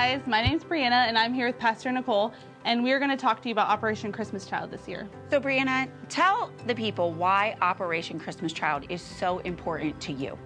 [0.00, 2.32] guys, my name is Brianna, and I'm here with Pastor Nicole,
[2.64, 5.06] and we're going to talk to you about Operation Christmas Child this year.
[5.28, 10.38] So, Brianna, tell the people why Operation Christmas Child is so important to you.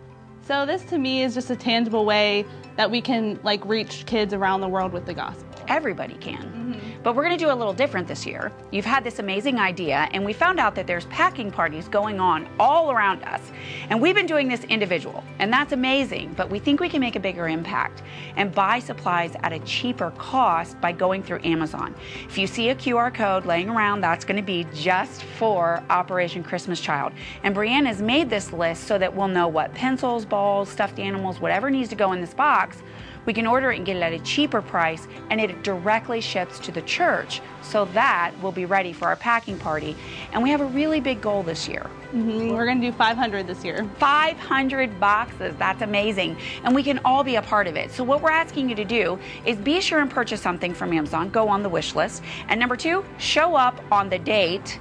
[0.42, 4.34] So, this to me is just a tangible way that we can like reach kids
[4.34, 5.46] around the world with the gospel.
[5.68, 6.42] Everybody can.
[6.42, 6.83] Mm-hmm.
[7.04, 8.50] But we're going to do a little different this year.
[8.70, 12.48] You've had this amazing idea, and we found out that there's packing parties going on
[12.58, 13.42] all around us.
[13.90, 17.14] And we've been doing this individual, and that's amazing, but we think we can make
[17.14, 18.02] a bigger impact
[18.36, 21.94] and buy supplies at a cheaper cost by going through Amazon.
[22.26, 26.42] If you see a QR code laying around, that's going to be just for Operation
[26.42, 27.12] Christmas Child.
[27.42, 31.38] And Brianna has made this list so that we'll know what pencils, balls, stuffed animals,
[31.38, 32.78] whatever needs to go in this box
[33.26, 36.58] we can order it and get it at a cheaper price, and it directly ships
[36.60, 39.96] to the church so that we'll be ready for our packing party.
[40.32, 41.90] And we have a really big goal this year.
[42.12, 42.54] Mm-hmm.
[42.54, 43.88] We're going to do 500 this year.
[43.98, 45.54] 500 boxes.
[45.58, 46.36] That's amazing.
[46.62, 47.90] And we can all be a part of it.
[47.90, 51.30] So, what we're asking you to do is be sure and purchase something from Amazon.
[51.30, 52.22] Go on the wish list.
[52.48, 54.78] And number two, show up on the date.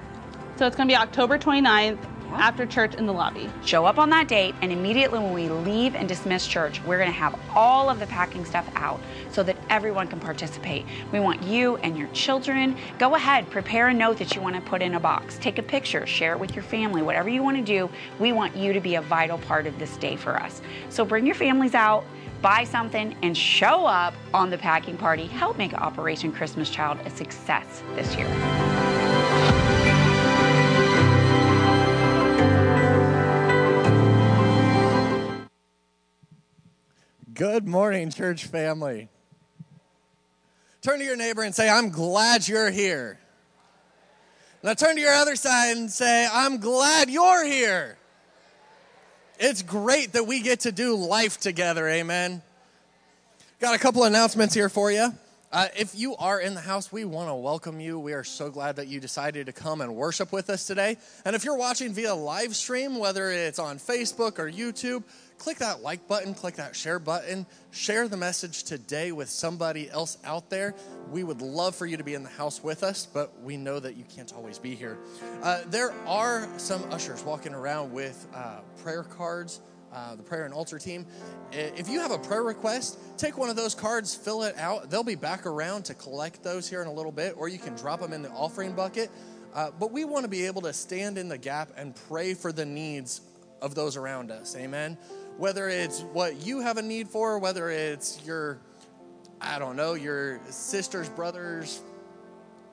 [0.57, 3.49] So, it's going to be October 29th after church in the lobby.
[3.63, 7.11] Show up on that date, and immediately when we leave and dismiss church, we're going
[7.11, 8.99] to have all of the packing stuff out
[9.31, 10.85] so that everyone can participate.
[11.11, 12.75] We want you and your children.
[12.99, 15.37] Go ahead, prepare a note that you want to put in a box.
[15.39, 17.89] Take a picture, share it with your family, whatever you want to do.
[18.19, 20.61] We want you to be a vital part of this day for us.
[20.89, 22.05] So bring your families out
[22.43, 25.25] buy something, and show up on the packing party.
[25.25, 28.92] Help make Operation Christmas Child a success this year.
[37.33, 39.07] Good morning, church family.
[40.81, 43.17] Turn to your neighbor and say, I'm glad you're here.
[44.61, 47.97] Now turn to your other side and say, I'm glad you're here.
[49.39, 52.43] It's great that we get to do life together, amen.
[53.59, 55.11] Got a couple announcements here for you.
[55.53, 57.99] Uh, if you are in the house, we want to welcome you.
[57.99, 60.97] We are so glad that you decided to come and worship with us today.
[61.25, 65.03] And if you're watching via live stream, whether it's on Facebook or YouTube,
[65.37, 70.17] click that like button, click that share button, share the message today with somebody else
[70.23, 70.73] out there.
[71.11, 73.79] We would love for you to be in the house with us, but we know
[73.79, 74.97] that you can't always be here.
[75.43, 79.59] Uh, there are some ushers walking around with uh, prayer cards
[79.93, 81.05] uh, the prayer and altar team.
[81.51, 84.89] If you have a prayer request, take one of those cards, fill it out.
[84.89, 87.75] They'll be back around to collect those here in a little bit, or you can
[87.75, 89.11] drop them in the offering bucket.
[89.53, 92.51] Uh, but we want to be able to stand in the gap and pray for
[92.51, 93.21] the needs
[93.61, 94.55] of those around us.
[94.55, 94.97] Amen.
[95.37, 98.59] Whether it's what you have a need for, whether it's your,
[99.39, 101.81] I don't know, your sister's, brother's,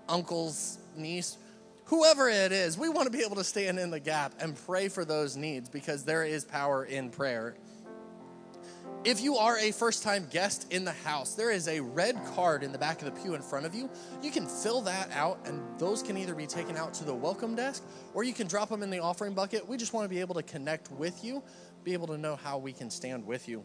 [0.08, 1.36] uncle's, niece,
[1.90, 4.88] whoever it is, we want to be able to stand in the gap and pray
[4.88, 7.56] for those needs because there is power in prayer.
[9.02, 12.62] If you are a first time guest in the house, there is a red card
[12.62, 13.90] in the back of the pew in front of you.
[14.22, 17.56] You can fill that out, and those can either be taken out to the welcome
[17.56, 17.82] desk
[18.14, 19.66] or you can drop them in the offering bucket.
[19.66, 21.42] We just want to be able to connect with you,
[21.82, 23.64] be able to know how we can stand with you.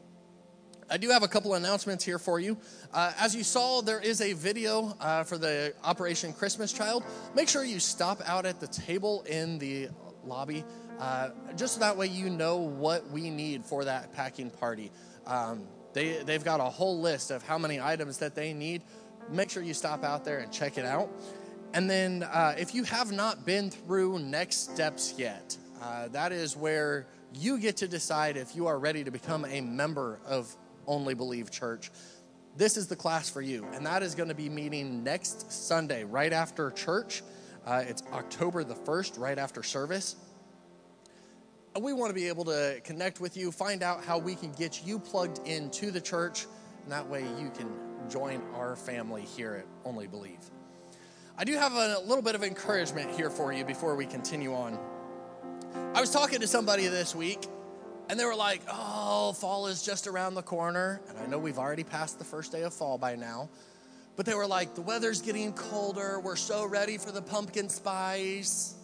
[0.87, 2.57] I do have a couple announcements here for you.
[2.93, 7.03] Uh, as you saw, there is a video uh, for the Operation Christmas Child.
[7.35, 9.89] Make sure you stop out at the table in the
[10.23, 10.63] lobby,
[10.99, 14.91] uh, just so that way you know what we need for that packing party.
[15.25, 18.83] Um, they, they've got a whole list of how many items that they need.
[19.31, 21.09] Make sure you stop out there and check it out.
[21.73, 26.55] And then, uh, if you have not been through Next Steps yet, uh, that is
[26.55, 30.55] where you get to decide if you are ready to become a member of
[30.87, 31.91] only Believe Church.
[32.57, 36.03] This is the class for you, and that is going to be meeting next Sunday,
[36.05, 37.21] right after church.
[37.65, 40.15] Uh, it's October the 1st, right after service.
[41.75, 44.53] And we want to be able to connect with you, find out how we can
[44.53, 46.45] get you plugged into the church,
[46.83, 47.69] and that way you can
[48.09, 50.39] join our family here at Only Believe.
[51.37, 54.79] I do have a little bit of encouragement here for you before we continue on.
[55.93, 57.45] I was talking to somebody this week,
[58.09, 61.01] and they were like, oh, fall is just around the corner.
[61.09, 63.49] And I know we've already passed the first day of fall by now.
[64.15, 66.19] But they were like, the weather's getting colder.
[66.19, 68.75] We're so ready for the pumpkin spice.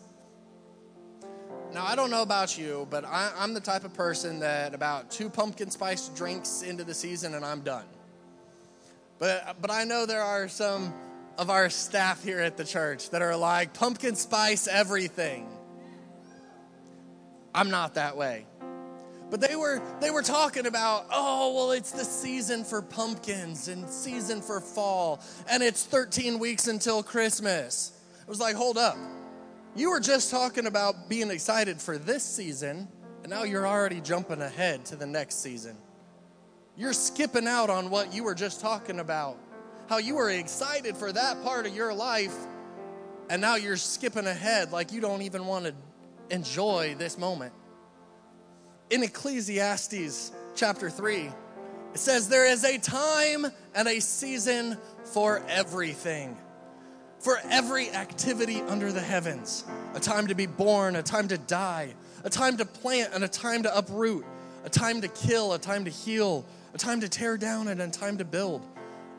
[1.73, 5.09] Now, I don't know about you, but I, am the type of person that about
[5.09, 7.85] two pumpkin spice drinks into the season and I'm done.
[9.19, 10.93] But, but I know there are some
[11.37, 15.47] of our staff here at the church that are like, pumpkin spice everything.
[17.53, 18.45] I'm not that way.
[19.31, 23.89] But they were they were talking about, oh, well, it's the season for pumpkins and
[23.89, 27.93] season for fall, and it's 13 weeks until Christmas.
[28.21, 28.97] It was like, hold up.
[29.73, 32.89] You were just talking about being excited for this season,
[33.23, 35.77] and now you're already jumping ahead to the next season.
[36.75, 39.37] You're skipping out on what you were just talking about.
[39.87, 42.35] How you were excited for that part of your life,
[43.29, 45.73] and now you're skipping ahead like you don't even want to
[46.29, 47.53] enjoy this moment
[48.91, 51.31] in Ecclesiastes chapter 3,
[51.93, 56.37] it says, There is a time and a season for everything,
[57.19, 59.63] for every activity under the heavens.
[59.95, 61.93] A time to be born, a time to die,
[62.25, 64.25] a time to plant and a time to uproot,
[64.65, 67.87] a time to kill, a time to heal, a time to tear down and a
[67.87, 68.61] time to build,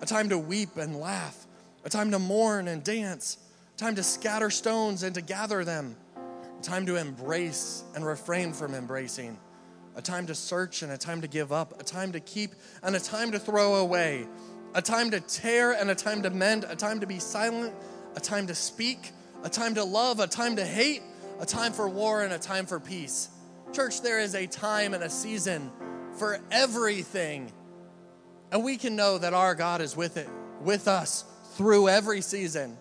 [0.02, 1.46] a time to weep and laugh,
[1.84, 3.38] a time to mourn and dance,
[3.74, 5.96] a time to scatter stones and to gather them,
[6.58, 9.38] a time to embrace and refrain from embracing
[9.94, 12.96] a time to search and a time to give up, a time to keep and
[12.96, 14.26] a time to throw away,
[14.74, 17.74] a time to tear and a time to mend, a time to be silent,
[18.16, 21.02] a time to speak, a time to love, a time to hate,
[21.40, 23.28] a time for war and a time for peace.
[23.72, 25.70] Church, there is a time and a season
[26.18, 27.50] for everything.
[28.50, 30.28] And we can know that our God is with it,
[30.60, 32.76] with us through every season.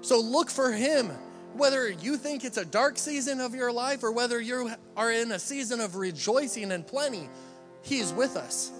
[0.00, 1.10] So look for him
[1.56, 5.32] whether you think it's a dark season of your life or whether you are in
[5.32, 7.28] a season of rejoicing and plenty,
[7.82, 8.72] He's with us.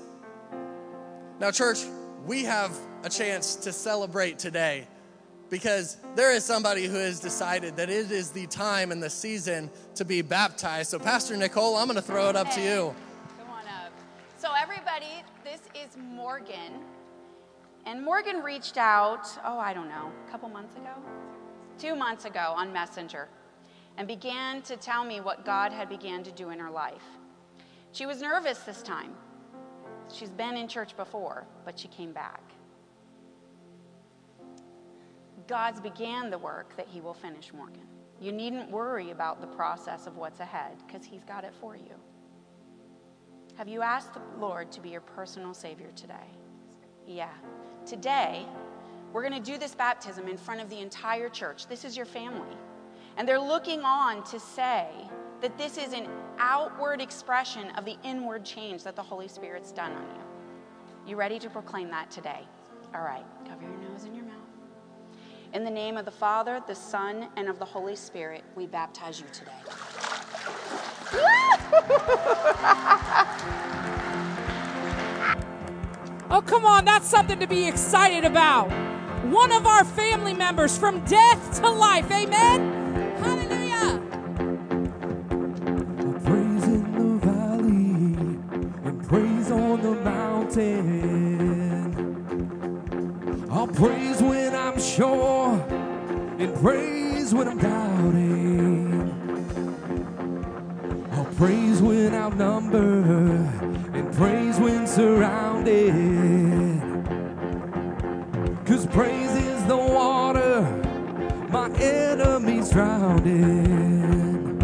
[1.38, 1.84] Now, church,
[2.24, 4.88] we have a chance to celebrate today
[5.48, 9.70] because there is somebody who has decided that it is the time and the season
[9.94, 10.90] to be baptized.
[10.90, 12.94] So, Pastor Nicole, I'm going to throw it up to you.
[13.38, 13.92] Come on up.
[14.38, 16.80] So, everybody, this is Morgan.
[17.84, 20.90] And Morgan reached out, oh, I don't know, a couple months ago?
[21.78, 23.28] Two months ago on Messenger
[23.96, 27.04] and began to tell me what God had began to do in her life.
[27.92, 29.14] She was nervous this time.
[30.12, 32.42] She's been in church before, but she came back.
[35.46, 37.86] God's began the work that he will finish, Morgan.
[38.20, 41.94] You needn't worry about the process of what's ahead because he's got it for you.
[43.56, 46.14] Have you asked the Lord to be your personal Savior today?
[47.06, 47.32] Yeah.
[47.86, 48.44] Today,
[49.16, 51.68] we're going to do this baptism in front of the entire church.
[51.68, 52.54] This is your family.
[53.16, 54.90] And they're looking on to say
[55.40, 56.06] that this is an
[56.36, 60.22] outward expression of the inward change that the Holy Spirit's done on you.
[61.06, 62.42] You ready to proclaim that today?
[62.94, 64.34] All right, cover your nose and your mouth.
[65.54, 69.18] In the name of the Father, the Son, and of the Holy Spirit, we baptize
[69.18, 69.50] you today.
[76.30, 78.95] oh, come on, that's something to be excited about.
[79.30, 82.10] One of our family members from death to life.
[82.10, 83.16] Amen.
[83.18, 84.00] Hallelujah.
[86.24, 88.38] Praise in the valley
[88.84, 91.06] and praise on the mountain.
[93.50, 95.54] I'll praise when I'm sure
[96.38, 99.10] and praise when I'm doubting.
[101.12, 103.04] I'll praise when outnumbered
[103.92, 106.65] and praise when surrounded.
[108.66, 110.62] Cause praise is the water
[111.50, 114.58] my enemies drowned in.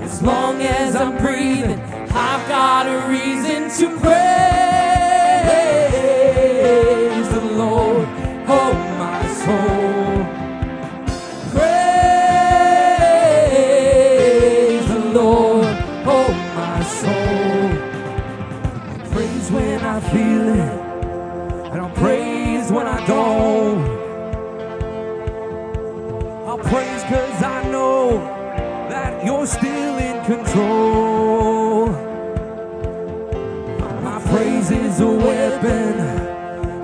[0.00, 1.78] As long as I'm breathing,
[2.12, 4.30] I've got a reason to praise
[7.28, 8.08] the Lord,
[8.48, 8.89] oh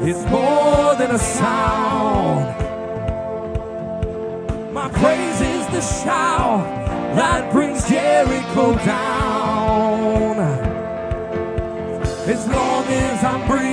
[0.08, 2.46] it's more than a sound.
[4.72, 6.64] My praise is the shout
[7.16, 10.38] that brings Jericho down.
[12.28, 13.65] As long as I'm breathing,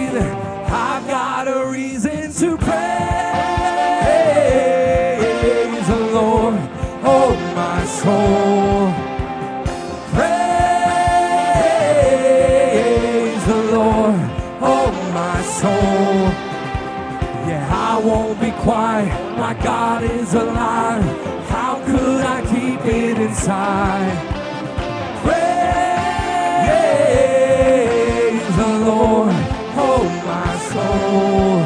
[23.43, 24.15] inside?
[25.21, 25.35] Praise
[28.55, 29.35] the Lord,
[29.75, 31.59] oh my soul.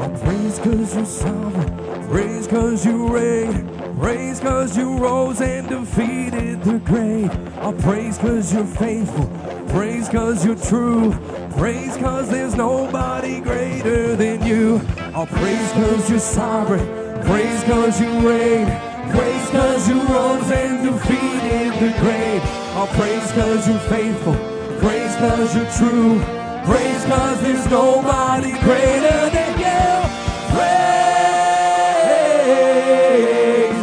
[0.00, 1.70] Oh, praise cause you're sovereign,
[2.08, 3.68] praise cause you reign,
[4.00, 7.30] praise cause you rose and defeated the grave.
[7.62, 9.30] Oh, praise cause you're faithful,
[9.68, 11.12] praise cause you're true,
[11.60, 14.80] praise cause there's nobody greater than you.
[15.14, 16.86] Oh, praise cause you're sovereign,
[17.26, 18.66] praise cause you reign,
[19.10, 22.40] praise cause you rose and defeated the grave.
[22.78, 24.36] Oh, praise cause you're faithful,
[24.80, 26.18] praise cause you're true,
[26.64, 30.08] praise cause there's nobody greater than you.
[30.54, 30.96] Praise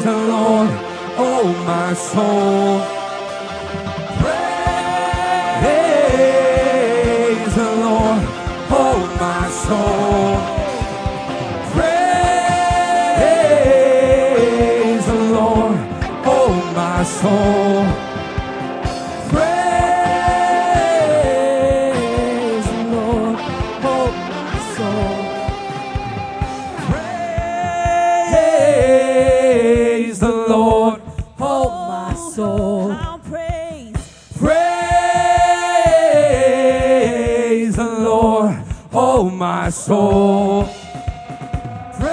[0.04, 0.72] the Lord,
[1.20, 2.97] oh my soul.
[39.78, 40.68] Soul.
[41.94, 42.10] Praise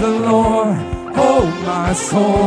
[0.00, 0.76] the Lord,
[1.16, 2.43] oh my soul.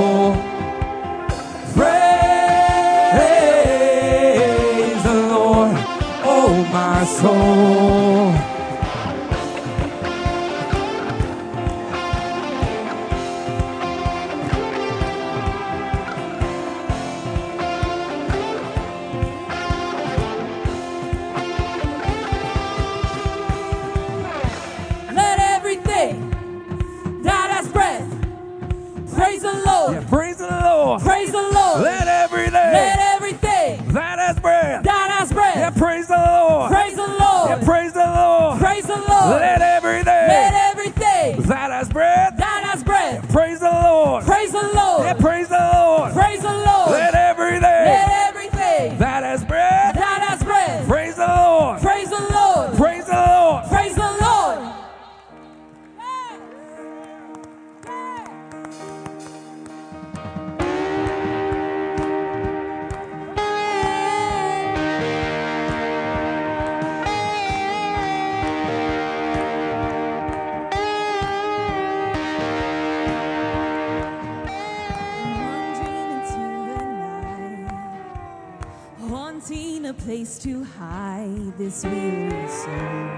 [80.08, 83.10] Place to hide this weary soul,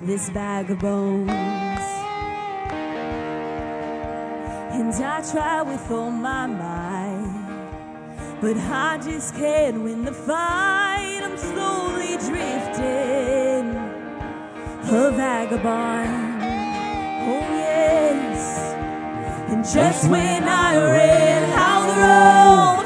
[0.00, 1.30] this bag of bones.
[4.72, 11.20] And I try with all my might, but I just can't win the fight.
[11.22, 13.76] I'm slowly drifting,
[14.96, 16.42] a vagabond.
[17.30, 18.72] Oh, yes.
[19.50, 22.77] And just when I ran out the road,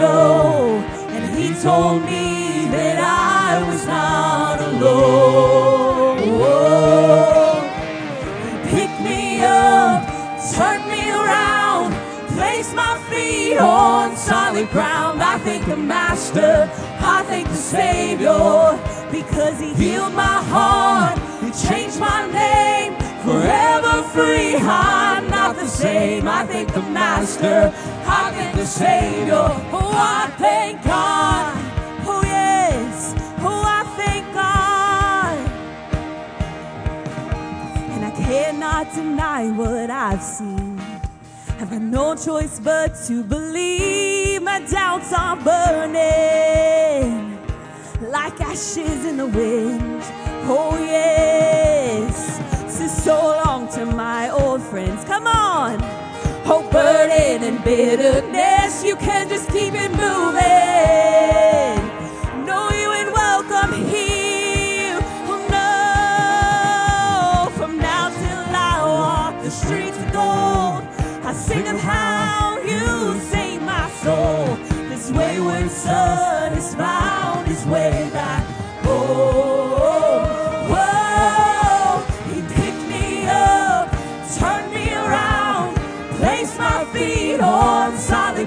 [0.00, 0.82] know.
[1.14, 6.18] And he told me that I was not alone.
[8.44, 10.00] He picked me up,
[10.56, 11.94] turned me around,
[12.34, 15.22] placed my feet on solid ground.
[15.22, 16.68] I thank the Master,
[17.16, 18.78] I thank the Savior,
[19.10, 24.56] because He healed my heart, He changed my name, forever free.
[24.56, 26.26] I'm not the same.
[26.26, 27.72] I thank the Master,
[28.12, 29.46] I thank the Savior.
[29.72, 31.54] Oh, I thank God.
[32.06, 33.14] Oh, yes.
[33.38, 35.38] Oh, I thank God.
[37.92, 40.80] And I cannot deny what I've seen.
[41.60, 47.38] I've got no choice but to believe my doubts are burning
[48.10, 50.02] like ashes in the wind.
[50.48, 52.40] Oh, yes.
[52.74, 55.04] Says so long to my old friends.
[55.04, 55.99] Come on.
[56.52, 60.40] Oh, burden and bitterness, you can just keep it moving.
[62.44, 64.98] No, you ain't welcome here.
[65.30, 65.46] Oh,
[67.52, 67.56] no.
[67.56, 70.82] From now till I walk the streets of gold,
[71.24, 74.56] I sing of how you saved my soul.
[74.88, 77.09] This wayward son has found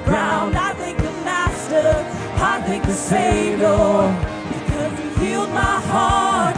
[0.04, 0.56] ground.
[0.56, 2.06] I thank the Master,
[2.42, 3.78] I thank the Savior,
[4.54, 6.56] because he healed my heart,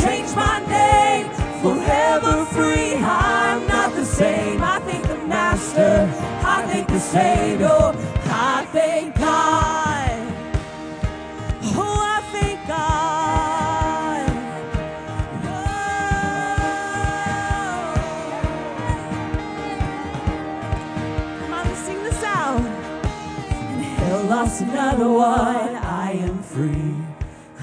[0.00, 1.26] changed my name,
[1.62, 2.94] forever free.
[2.94, 4.62] I'm not the same.
[4.62, 6.10] I thank the Master,
[6.44, 7.92] I thank the Savior,
[8.26, 9.87] I thank God.
[24.48, 25.76] Lost another one.
[25.76, 26.94] I am free.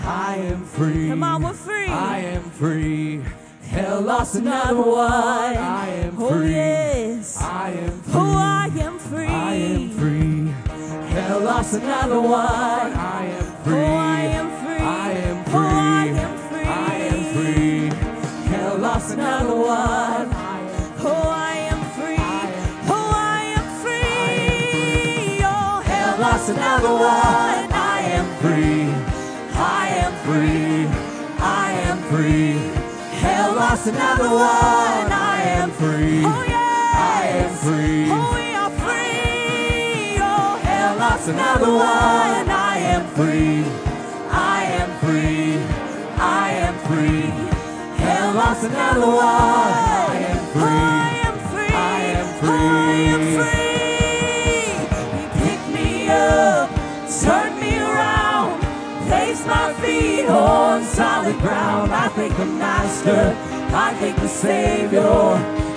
[0.03, 1.09] I am free.
[1.09, 1.87] Come on, we're free.
[1.87, 3.23] I am free.
[3.63, 5.09] Hell lost another one.
[5.57, 6.51] I am Oh, free.
[6.51, 7.41] yes.
[7.41, 8.13] I am free.
[8.13, 9.25] Oh, I am free.
[9.25, 10.53] I am free.
[11.09, 12.93] Hell lost another one.
[12.93, 13.73] I am free.
[13.73, 14.85] Oh, I am free.
[14.85, 16.67] I am Oh, I am free.
[16.67, 18.49] I am free.
[18.51, 20.44] Hell lost another one.
[26.45, 27.71] Lost another one.
[27.73, 28.83] I am Free.
[29.55, 30.87] I am free.
[31.39, 32.53] I am free.
[33.17, 35.11] Hell lost another one.
[35.11, 36.21] I am free.
[36.23, 36.95] Oh, yes.
[36.97, 38.05] I am free.
[38.11, 40.19] Oh, we are free.
[40.21, 42.49] Oh, hell lost another one.
[42.49, 43.65] I am Free.
[44.29, 45.57] I am free.
[46.21, 47.21] I am free.
[48.03, 49.17] Hell lost another one.
[49.17, 50.61] I am free.
[50.61, 51.04] I am free.
[60.75, 61.93] On solid ground.
[61.93, 63.33] I thank the Master.
[63.73, 65.15] I thank the Savior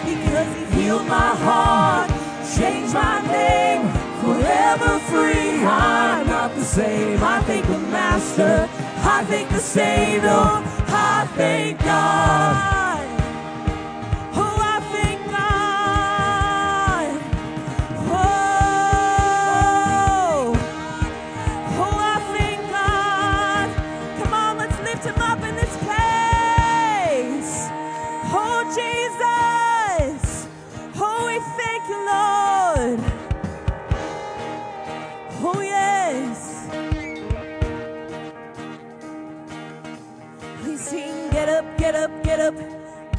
[0.04, 2.08] because He healed my heart,
[2.56, 3.82] changed my name,
[4.22, 5.64] forever free.
[5.64, 7.22] I'm not the same.
[7.22, 8.68] I thank the Master.
[9.14, 10.30] I thank the Savior.
[10.30, 12.87] I thank God.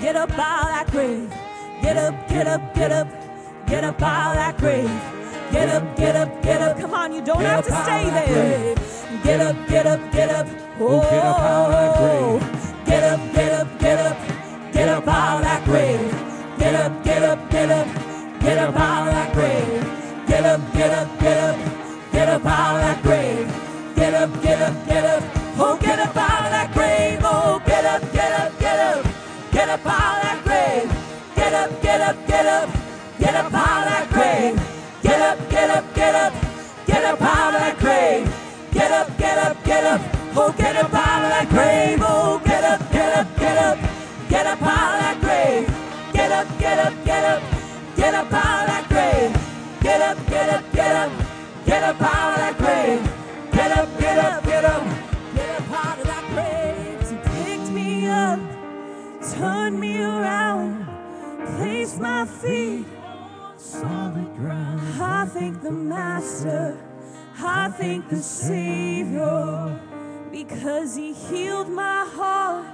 [0.10, 1.30] Get up out that grave.
[1.84, 3.08] Get up, get up, get up,
[3.68, 4.90] get up out that grave.
[5.52, 6.80] Get up, get up, get up.
[6.80, 8.76] Come on, you don't have to stay there.
[9.24, 10.48] Get up, get up, get up.
[10.80, 12.86] Oh, get up out that grave.
[12.88, 16.12] Get up, get up, get up, get up out that grave.
[16.58, 17.88] Get up, get up, get up,
[18.42, 20.28] get up out that grave.
[20.28, 23.96] Get up, get up, get up, get up out that grave.
[23.96, 25.24] Get up, get up, get up.
[25.60, 26.39] Oh, get up out
[29.70, 31.36] get up out that grave.
[31.36, 32.70] Get up, get up, get up,
[33.20, 34.56] get up out that grave.
[35.04, 36.34] Get up, get up, get up,
[36.88, 38.26] get up out of that grave.
[38.72, 40.02] Get up, get up, get up.
[40.36, 42.00] Oh, get up out of that grave.
[42.02, 43.78] Oh, get up, get up, get up.
[44.28, 45.68] Get up out of that grave.
[46.14, 47.44] Get up, get up, get up.
[47.96, 49.32] Get up out of that grave.
[49.84, 51.12] Get up, get up, get up.
[51.68, 53.02] Get up out of that grave.
[53.54, 54.49] Get up, get up,
[59.40, 60.86] turned me around,
[61.56, 64.82] placed my feet on solid ground.
[65.02, 66.78] I thank the Master.
[67.38, 69.80] I thank the Savior
[70.30, 72.66] because He healed my heart,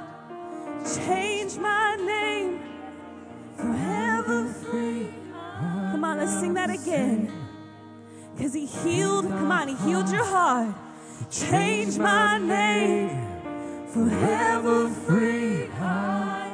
[0.96, 2.62] changed my name,
[3.56, 5.10] forever free.
[5.92, 7.32] Come on, let's sing that again.
[8.34, 10.74] Because He healed, come on, He healed your heart,
[11.30, 13.10] changed my name,
[13.94, 15.68] forever free.
[15.68, 16.45] The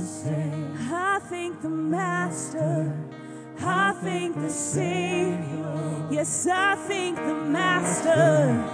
[0.00, 0.76] same.
[0.92, 2.92] I thank the Master.
[3.60, 6.06] I thank the Savior.
[6.10, 8.64] Yes, I thank the Master.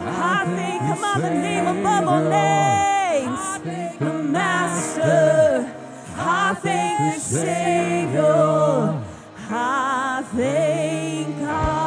[0.00, 3.98] I thank, come on, the name above all names.
[3.98, 5.74] The Master.
[6.16, 9.02] I thank the Savior.
[9.48, 11.85] I thank God.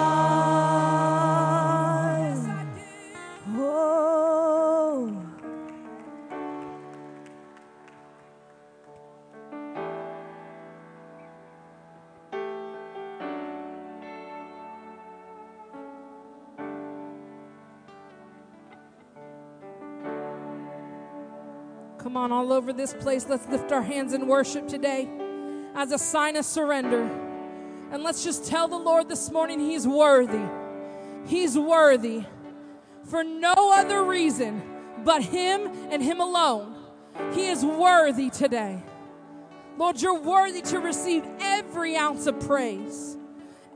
[22.10, 25.08] Come on, all over this place, let's lift our hands in worship today
[25.76, 27.04] as a sign of surrender.
[27.92, 30.44] And let's just tell the Lord this morning He's worthy.
[31.28, 32.24] He's worthy
[33.04, 34.64] for no other reason
[35.04, 36.74] but Him and Him alone.
[37.34, 38.82] He is worthy today.
[39.78, 43.18] Lord, you're worthy to receive every ounce of praise.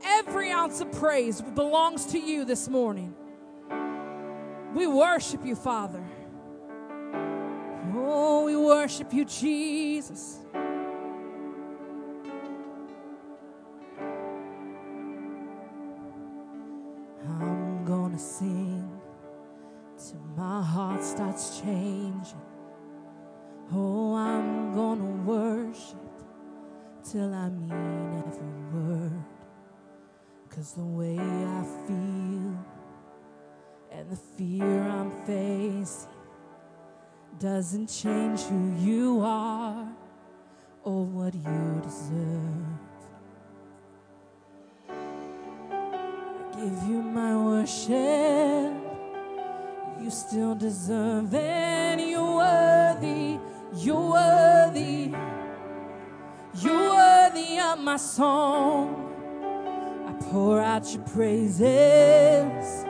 [0.02, 3.14] Every ounce of praise belongs to you this morning.
[4.74, 6.02] We worship you, Father.
[8.06, 10.43] Oh, we worship you, Jesus.
[37.64, 39.88] Doesn't change who you are
[40.82, 42.66] or what you deserve.
[44.90, 48.74] I give you my worship.
[49.98, 52.00] You still deserve it.
[52.06, 53.38] You're worthy.
[53.76, 55.14] You're worthy.
[56.60, 59.10] You're worthy of my song.
[60.06, 62.84] I pour out your praises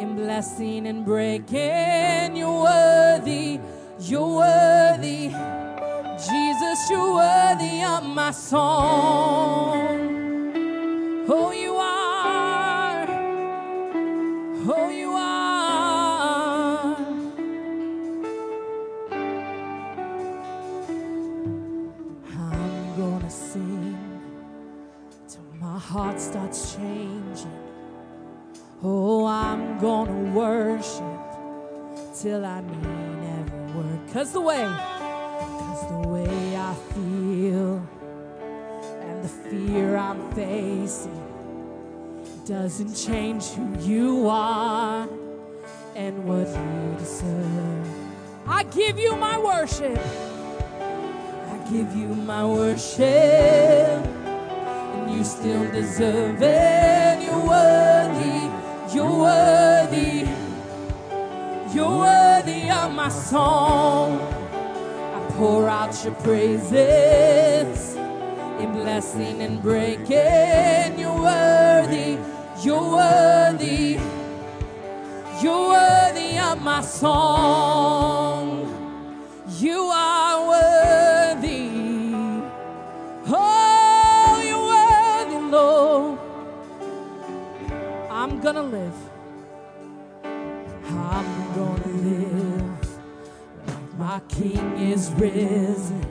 [0.00, 2.34] in blessing and breaking.
[2.34, 3.60] You're worthy.
[4.00, 5.34] You're worthy.
[6.18, 9.87] Jesus, you're worthy of my song.
[34.28, 37.82] Cause the way, cause the way I feel
[39.00, 41.18] and the fear I'm facing
[42.44, 45.08] doesn't change who you are
[45.96, 47.88] and what you deserve.
[48.46, 49.96] I give you my worship.
[49.96, 57.22] I give you my worship, and you still deserve it.
[57.22, 58.50] You're worthy,
[58.94, 60.28] you're worthy,
[61.74, 64.20] you're worthy of my song.
[65.14, 67.96] I pour out your praises
[68.58, 70.98] in blessing and breaking.
[70.98, 72.18] You're worthy,
[72.62, 73.98] you're worthy,
[75.42, 78.48] you're worthy of my song.
[79.58, 81.68] You are worthy.
[83.30, 86.18] Oh, you're worthy, Lord.
[88.10, 89.07] I'm gonna live.
[94.08, 96.02] My King is risen.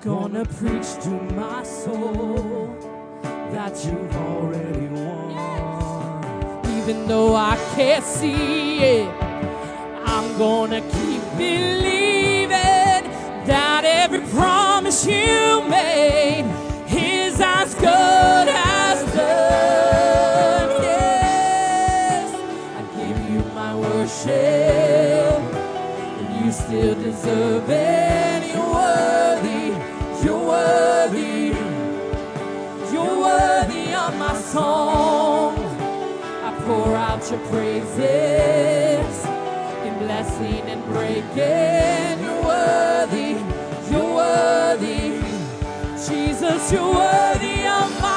[0.00, 2.72] Gonna preach to my soul
[3.50, 6.62] that you've already won.
[6.78, 9.08] Even though I can't see it,
[10.04, 13.02] I'm gonna keep believing
[13.50, 16.44] that every promise you made
[34.52, 35.58] song.
[36.48, 39.16] I pour out your praises
[39.86, 42.24] in blessing and breaking.
[42.24, 43.36] You're worthy,
[43.90, 45.20] you're worthy.
[46.06, 48.07] Jesus, you're worthy of my.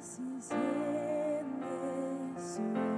[0.00, 0.52] Jesus
[2.38, 2.89] is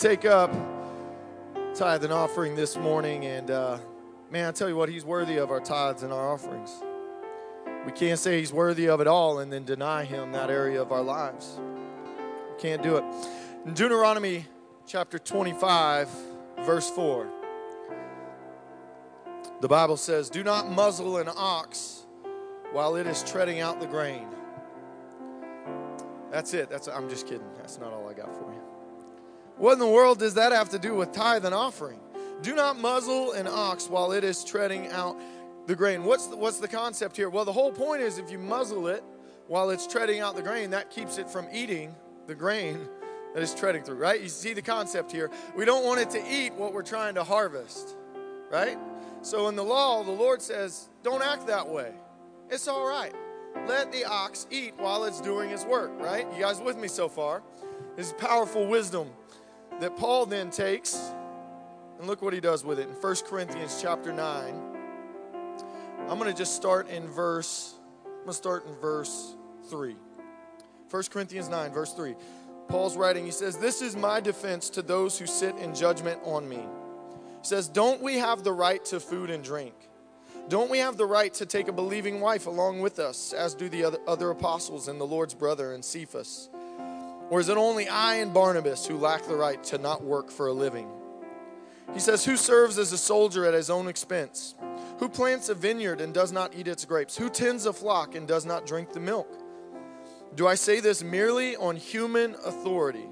[0.00, 0.50] take up
[1.74, 3.76] tithe and offering this morning, and uh,
[4.30, 6.70] man, I tell you what, He's worthy of our tithes and our offerings.
[7.84, 10.90] We can't say He's worthy of it all and then deny Him that area of
[10.90, 11.58] our lives.
[11.58, 13.04] We can't do it.
[13.66, 14.46] In Deuteronomy
[14.86, 16.08] chapter 25,
[16.64, 17.28] verse 4,
[19.60, 22.06] the Bible says, Do not muzzle an ox
[22.72, 24.28] while it is treading out the grain.
[26.30, 26.70] That's it.
[26.70, 27.50] That's I'm just kidding.
[27.58, 28.69] That's not all I got for you.
[29.60, 32.00] What in the world does that have to do with tithe and offering?
[32.40, 35.20] Do not muzzle an ox while it is treading out
[35.66, 36.02] the grain.
[36.04, 37.28] What's the, what's the concept here?
[37.28, 39.04] Well, the whole point is if you muzzle it
[39.48, 41.94] while it's treading out the grain, that keeps it from eating
[42.26, 42.88] the grain
[43.34, 44.18] that is treading through, right?
[44.18, 45.30] You see the concept here.
[45.54, 47.98] We don't want it to eat what we're trying to harvest,
[48.50, 48.78] right?
[49.20, 51.92] So in the law, the Lord says, don't act that way.
[52.48, 53.12] It's all right.
[53.68, 56.26] Let the ox eat while it's doing his work, right?
[56.32, 57.42] You guys with me so far?
[57.94, 59.10] This is powerful wisdom
[59.80, 61.12] that Paul then takes
[61.98, 64.54] and look what he does with it in 1 Corinthians chapter 9.
[66.08, 67.74] I'm going to just start in verse
[68.04, 69.34] I'm going to start in verse
[69.70, 69.96] 3.
[70.90, 72.14] 1 Corinthians 9 verse 3.
[72.68, 76.48] Paul's writing, he says, "This is my defense to those who sit in judgment on
[76.48, 79.74] me." He says, "Don't we have the right to food and drink?
[80.48, 83.68] Don't we have the right to take a believing wife along with us, as do
[83.68, 86.50] the other, other apostles and the Lord's brother and Cephas?
[87.30, 90.48] Or is it only I and Barnabas who lack the right to not work for
[90.48, 90.88] a living?
[91.94, 94.56] He says, Who serves as a soldier at his own expense?
[94.98, 97.16] Who plants a vineyard and does not eat its grapes?
[97.16, 99.32] Who tends a flock and does not drink the milk?
[100.34, 103.08] Do I say this merely on human authority?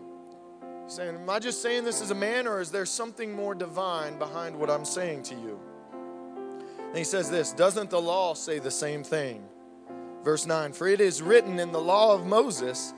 [0.85, 3.55] He's saying, Am I just saying this as a man, or is there something more
[3.55, 5.61] divine behind what I'm saying to you?
[6.89, 9.45] And he says this Doesn't the law say the same thing?
[10.23, 12.95] Verse 9 For it is written in the law of Moses,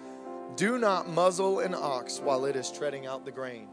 [0.57, 3.69] Do not muzzle an ox while it is treading out the grain.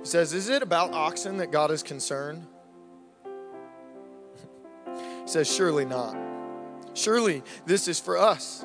[0.00, 2.46] He says, Is it about oxen that God is concerned?
[4.84, 6.16] he says, Surely not.
[6.94, 8.64] Surely this is for us.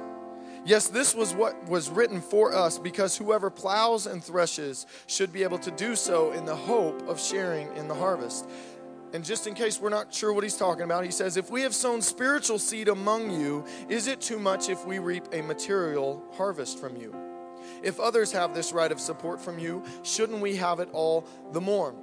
[0.65, 5.43] Yes, this was what was written for us because whoever plows and threshes should be
[5.43, 8.49] able to do so in the hope of sharing in the harvest.
[9.13, 11.61] And just in case we're not sure what he's talking about, he says, If we
[11.61, 16.23] have sown spiritual seed among you, is it too much if we reap a material
[16.33, 17.15] harvest from you?
[17.81, 21.61] If others have this right of support from you, shouldn't we have it all the
[21.61, 21.95] more?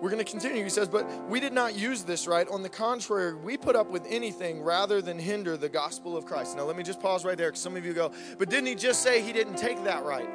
[0.00, 0.62] we're going to continue.
[0.62, 2.48] He says, But we did not use this right.
[2.48, 6.56] On the contrary, we put up with anything rather than hinder the gospel of Christ.
[6.56, 8.74] Now, let me just pause right there because some of you go, But didn't he
[8.74, 10.28] just say he didn't take that right?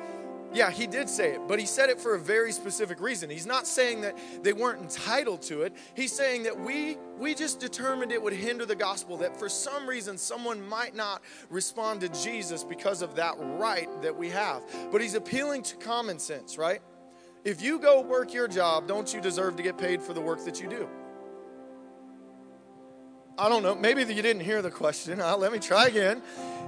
[0.53, 3.29] Yeah, he did say it, but he said it for a very specific reason.
[3.29, 5.73] He's not saying that they weren't entitled to it.
[5.95, 9.87] He's saying that we we just determined it would hinder the gospel that for some
[9.87, 14.63] reason someone might not respond to Jesus because of that right that we have.
[14.91, 16.81] But he's appealing to common sense, right?
[17.43, 20.45] If you go work your job, don't you deserve to get paid for the work
[20.45, 20.87] that you do?
[23.37, 23.73] I don't know.
[23.75, 25.19] Maybe you didn't hear the question.
[25.19, 26.21] Uh, let me try again.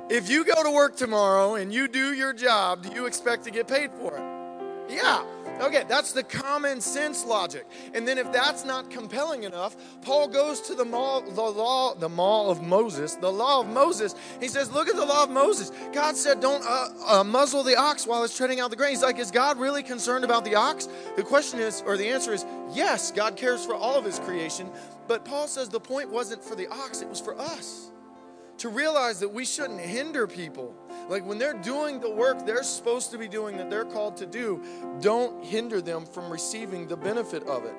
[0.10, 3.52] If you go to work tomorrow and you do your job, do you expect to
[3.52, 4.92] get paid for it?
[4.92, 5.24] Yeah.
[5.62, 7.66] Okay, that's the common sense logic.
[7.94, 12.10] And then if that's not compelling enough, Paul goes to the, law, the law, the
[12.10, 14.16] law of Moses, the law of Moses.
[14.42, 15.72] He says, "Look at the law of Moses.
[15.94, 19.02] God said, don't uh, uh, muzzle the ox while it's treading out the grain." He's
[19.02, 22.46] like, "Is God really concerned about the ox?" The question is, or the answer is,
[22.74, 23.12] yes.
[23.12, 24.70] God cares for all of His creation,
[25.08, 27.92] but Paul says the point wasn't for the ox; it was for us
[28.58, 30.76] to realize that we shouldn't hinder people.
[31.08, 34.26] Like when they're doing the work they're supposed to be doing that they're called to
[34.26, 34.64] do,
[35.02, 37.76] don't hinder them from receiving the benefit of it.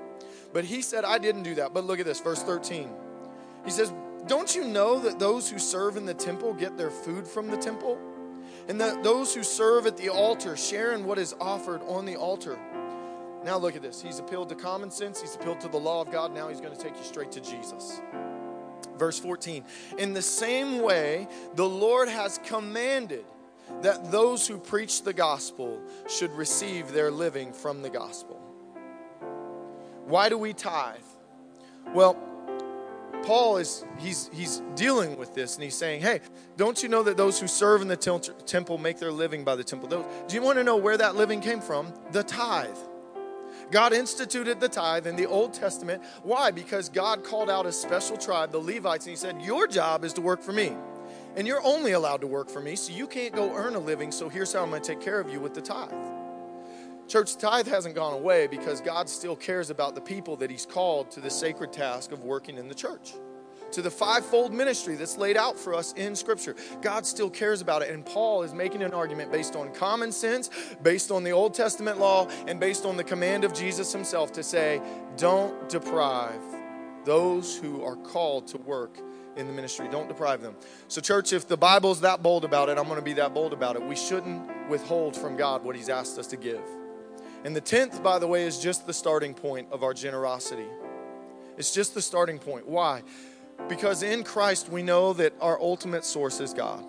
[0.53, 1.75] But he said, I didn't do that.
[1.75, 2.89] But look at this, verse 13.
[3.65, 3.93] He says,
[4.27, 7.57] Don't you know that those who serve in the temple get their food from the
[7.57, 7.99] temple?
[8.69, 12.17] And that those who serve at the altar share in what is offered on the
[12.17, 12.59] altar.
[13.45, 14.03] Now look at this.
[14.03, 16.35] He's appealed to common sense, he's appealed to the law of God.
[16.35, 18.01] Now he's going to take you straight to Jesus.
[18.99, 19.65] Verse 14
[19.99, 23.25] In the same way, the Lord has commanded
[23.83, 28.41] that those who preach the gospel should receive their living from the gospel.
[30.07, 31.01] Why do we tithe?
[31.93, 32.17] Well,
[33.25, 36.21] Paul is he's he's dealing with this and he's saying, "Hey,
[36.57, 37.97] don't you know that those who serve in the
[38.47, 39.89] temple make their living by the temple?
[39.89, 41.93] Do you want to know where that living came from?
[42.13, 42.77] The tithe.
[43.71, 46.03] God instituted the tithe in the Old Testament.
[46.23, 46.51] Why?
[46.51, 50.13] Because God called out a special tribe, the Levites, and He said, Your job is
[50.15, 50.73] to work for me.
[51.37, 54.11] And you're only allowed to work for me, so you can't go earn a living.
[54.11, 55.93] So here's how I'm going to take care of you with the tithe.
[57.09, 61.11] Church, tithe hasn't gone away because God still cares about the people that He's called
[61.13, 63.13] to the sacred task of working in the church
[63.73, 66.55] to the fivefold ministry that's laid out for us in Scripture.
[66.83, 67.91] God still cares about it.
[67.91, 70.51] And Paul is making an argument based on common sense,
[70.83, 74.43] based on the Old Testament law, and based on the command of Jesus himself to
[74.43, 74.81] say,
[75.17, 76.41] don't deprive
[77.05, 78.99] those who are called to work
[79.37, 79.87] in the ministry.
[79.91, 80.57] Don't deprive them.
[80.89, 83.53] So, church, if the Bible's that bold about it, I'm going to be that bold
[83.53, 83.83] about it.
[83.83, 86.63] We shouldn't withhold from God what He's asked us to give.
[87.45, 90.67] And the tenth, by the way, is just the starting point of our generosity.
[91.57, 92.67] It's just the starting point.
[92.67, 93.03] Why?
[93.69, 96.85] Because in Christ, we know that our ultimate source is God.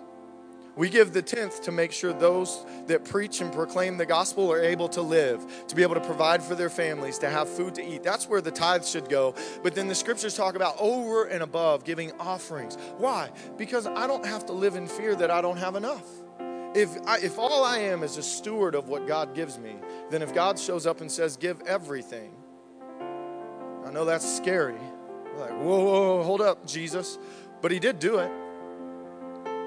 [0.78, 4.62] We give the tenth to make sure those that preach and proclaim the gospel are
[4.62, 7.84] able to live, to be able to provide for their families, to have food to
[7.84, 8.04] eat.
[8.04, 9.34] That's where the tithes should go.
[9.64, 12.76] But then the scriptures talk about over and above giving offerings.
[12.96, 13.30] Why?
[13.56, 16.06] Because I don't have to live in fear that I don't have enough.
[16.76, 19.74] If, I, if all I am is a steward of what God gives me,
[20.10, 22.30] then if God shows up and says, give everything,
[23.84, 24.78] I know that's scary
[25.38, 27.18] like, whoa, whoa, whoa, hold up, Jesus.
[27.60, 28.30] But he did do it.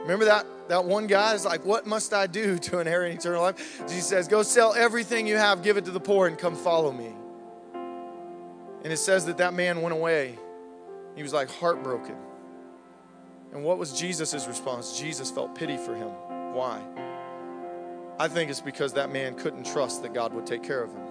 [0.01, 3.82] Remember that, that one guy is like, What must I do to inherit eternal life?
[3.88, 6.91] Jesus says, Go sell everything you have, give it to the poor, and come follow
[6.91, 7.13] me.
[8.84, 10.38] And it says that that man went away.
[11.15, 12.15] He was like heartbroken.
[13.53, 14.99] And what was Jesus' response?
[14.99, 16.07] Jesus felt pity for him.
[16.53, 16.82] Why?
[18.17, 21.11] I think it's because that man couldn't trust that God would take care of him.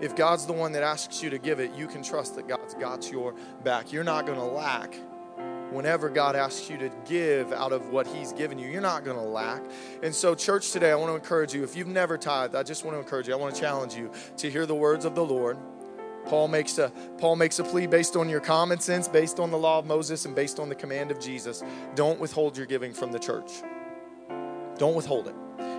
[0.00, 2.74] If God's the one that asks you to give it, you can trust that God's
[2.74, 3.34] got your
[3.64, 3.92] back.
[3.92, 4.94] You're not going to lack
[5.70, 8.68] whenever God asks you to give out of what He's given you.
[8.68, 9.62] You're not going to lack.
[10.02, 11.64] And so, church, today, I want to encourage you.
[11.64, 13.34] If you've never tithed, I just want to encourage you.
[13.34, 15.58] I want to challenge you to hear the words of the Lord.
[16.26, 19.58] Paul makes a Paul makes a plea based on your common sense, based on the
[19.58, 21.62] law of Moses, and based on the command of Jesus.
[21.94, 23.50] Don't withhold your giving from the church.
[24.76, 25.34] Don't withhold it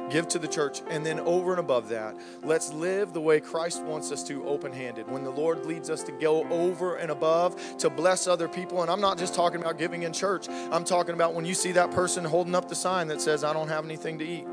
[0.10, 3.84] give to the church, and then over and above that, let's live the way Christ
[3.84, 5.10] wants us to, open handed.
[5.10, 8.92] When the Lord leads us to go over and above to bless other people, and
[8.92, 11.92] I'm not just talking about giving in church, I'm talking about when you see that
[11.92, 14.46] person holding up the sign that says, I don't have anything to eat,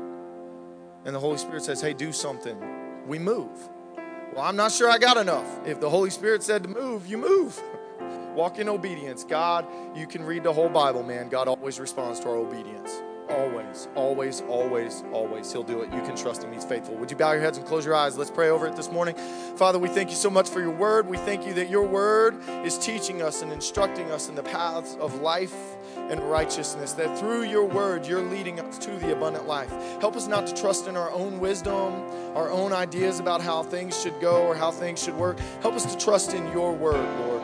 [1.05, 2.57] and the Holy Spirit says, Hey, do something,
[3.07, 3.69] we move.
[4.33, 5.47] Well, I'm not sure I got enough.
[5.65, 7.59] If the Holy Spirit said to move, you move.
[8.35, 9.23] Walk in obedience.
[9.23, 11.27] God, you can read the whole Bible, man.
[11.27, 13.01] God always responds to our obedience.
[13.29, 15.51] Always, always, always, always.
[15.51, 15.91] He'll do it.
[15.93, 16.53] You can trust him.
[16.53, 16.95] He's faithful.
[16.95, 18.17] Would you bow your heads and close your eyes?
[18.17, 19.15] Let's pray over it this morning.
[19.57, 21.07] Father, we thank you so much for your word.
[21.07, 24.95] We thank you that your word is teaching us and instructing us in the paths
[25.01, 25.53] of life
[26.09, 29.71] and righteousness, that through your word, you're leading us to the abundant life.
[29.99, 31.93] Help us not to trust in our own wisdom,
[32.33, 35.37] our own ideas about how things should go or how things should work.
[35.61, 37.36] Help us to trust in your word, Lord,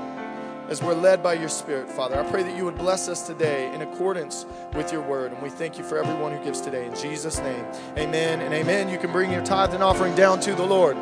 [0.70, 2.20] as we're led by your spirit, Father.
[2.20, 5.32] I pray that you would bless us today in accordance with your word.
[5.32, 6.86] And we thank you for everyone who gives today.
[6.86, 7.66] In Jesus' name,
[7.98, 8.90] amen and amen.
[8.90, 10.98] You can bring your tithe and offering down to the Lord.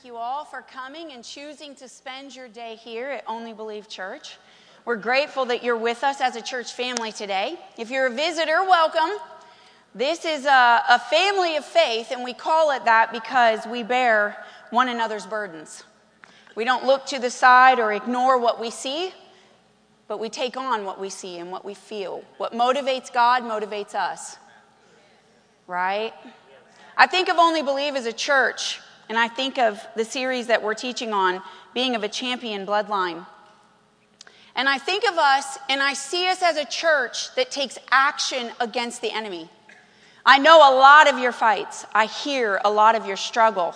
[0.00, 3.86] Thank you all for coming and choosing to spend your day here at Only Believe
[3.86, 4.38] Church.
[4.86, 7.58] We're grateful that you're with us as a church family today.
[7.76, 9.10] If you're a visitor, welcome.
[9.94, 14.42] This is a, a family of faith, and we call it that because we bear
[14.70, 15.84] one another's burdens.
[16.56, 19.12] We don't look to the side or ignore what we see,
[20.08, 22.24] but we take on what we see and what we feel.
[22.38, 24.38] What motivates God motivates us,
[25.66, 26.14] right?
[26.96, 28.80] I think of Only Believe as a church,
[29.10, 31.42] and I think of the series that we're teaching on
[31.74, 33.26] being of a champion bloodline.
[34.54, 38.52] And I think of us, and I see us as a church that takes action
[38.60, 39.50] against the enemy.
[40.24, 43.74] I know a lot of your fights, I hear a lot of your struggle,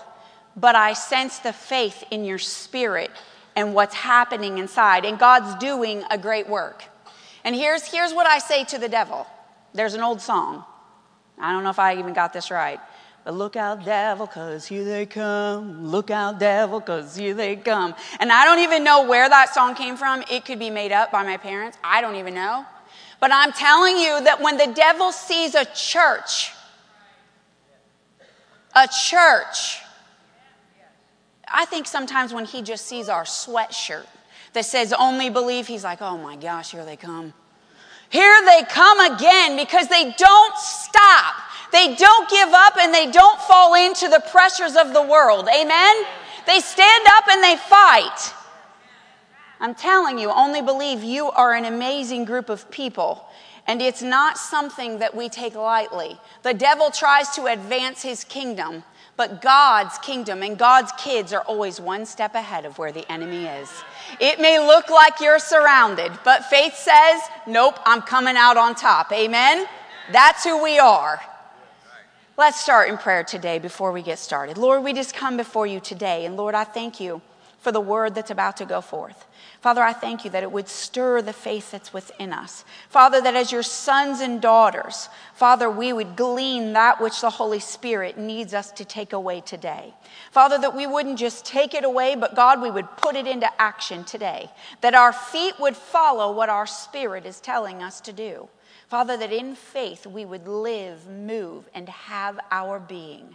[0.55, 3.11] but I sense the faith in your spirit
[3.57, 5.05] and what's happening inside.
[5.05, 6.85] And God's doing a great work.
[7.43, 9.26] And here's, here's what I say to the devil
[9.74, 10.64] there's an old song.
[11.41, 12.78] I don't know if I even got this right.
[13.26, 15.86] Look out, devil, cause here they come.
[15.86, 17.94] Look out, devil, cause here they come.
[18.20, 20.22] And I don't even know where that song came from.
[20.30, 21.78] It could be made up by my parents.
[21.82, 22.66] I don't even know.
[23.20, 26.52] But I'm telling you that when the devil sees a church,
[28.76, 29.78] a church,
[31.50, 34.06] I think sometimes when he just sees our sweatshirt
[34.52, 37.32] that says only believe, he's like, oh my gosh, here they come.
[38.10, 41.34] Here they come again because they don't stop.
[41.74, 45.48] They don't give up and they don't fall into the pressures of the world.
[45.48, 46.04] Amen?
[46.46, 48.32] They stand up and they fight.
[49.58, 53.26] I'm telling you, only believe you are an amazing group of people.
[53.66, 56.16] And it's not something that we take lightly.
[56.44, 58.84] The devil tries to advance his kingdom,
[59.16, 63.46] but God's kingdom and God's kids are always one step ahead of where the enemy
[63.46, 63.68] is.
[64.20, 69.10] It may look like you're surrounded, but faith says, nope, I'm coming out on top.
[69.10, 69.66] Amen?
[70.12, 71.20] That's who we are.
[72.37, 74.59] Let's start in prayer today before we get started.
[74.59, 77.22] Lord, we just come before you today, and Lord, I thank you
[77.61, 79.24] for the word that's about to go forth.
[79.61, 82.64] Father, I thank you that it would stir the faith that's within us.
[82.89, 87.61] Father, that as your sons and daughters, Father, we would glean that which the Holy
[87.61, 89.95] Spirit needs us to take away today.
[90.32, 93.49] Father, that we wouldn't just take it away, but God, we would put it into
[93.62, 94.51] action today.
[94.80, 98.49] That our feet would follow what our spirit is telling us to do.
[98.89, 103.35] Father, that in faith we would live, move, and have our being.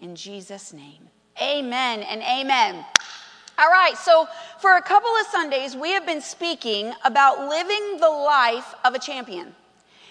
[0.00, 1.08] In Jesus' name,
[1.40, 2.84] amen and amen.
[3.58, 4.28] All right, so
[4.60, 8.98] for a couple of Sundays, we have been speaking about living the life of a
[8.98, 9.54] champion.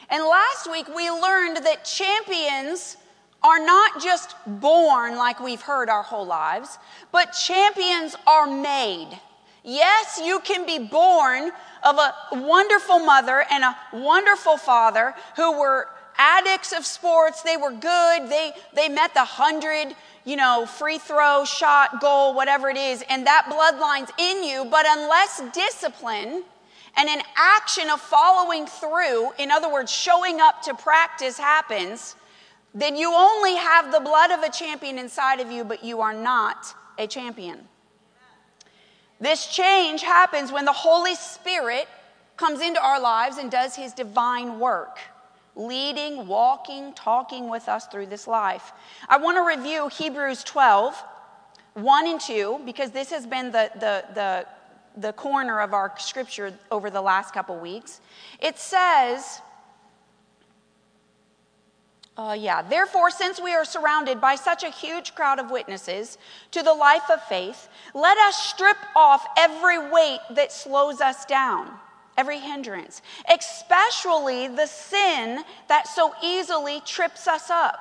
[0.10, 2.98] And last week, we learned that champions
[3.44, 6.80] are not just born like we've heard our whole lives,
[7.12, 9.10] but champions are made.
[9.64, 11.52] Yes, you can be born
[11.86, 17.44] of a wonderful mother and a wonderful father who were addicts of sports.
[17.44, 18.30] They were good.
[18.30, 23.28] They, they met the hundred, you know, free throw, shot, goal, whatever it is, and
[23.28, 24.66] that bloodline's in you.
[24.66, 26.44] But unless discipline
[26.98, 32.16] and an action of following through, in other words, showing up to practice happens,
[32.74, 36.14] then you only have the blood of a champion inside of you, but you are
[36.14, 37.68] not a champion.
[39.20, 41.88] This change happens when the Holy Spirit
[42.38, 45.00] comes into our lives and does his divine work.
[45.56, 48.74] leading, walking, talking with us through this life.
[49.08, 51.02] I want to review Hebrews 12,
[51.76, 54.46] 1 and 2, because this has been the, the, the,
[54.98, 58.02] the corner of our scripture over the last couple weeks.
[58.40, 59.42] It says,
[62.18, 66.18] uh, yeah, therefore, since we are surrounded by such a huge crowd of witnesses
[66.52, 71.70] to the life of faith, let us strip off every weight that slows us down,
[72.18, 77.80] every hindrance, especially the sin that so easily trips us up.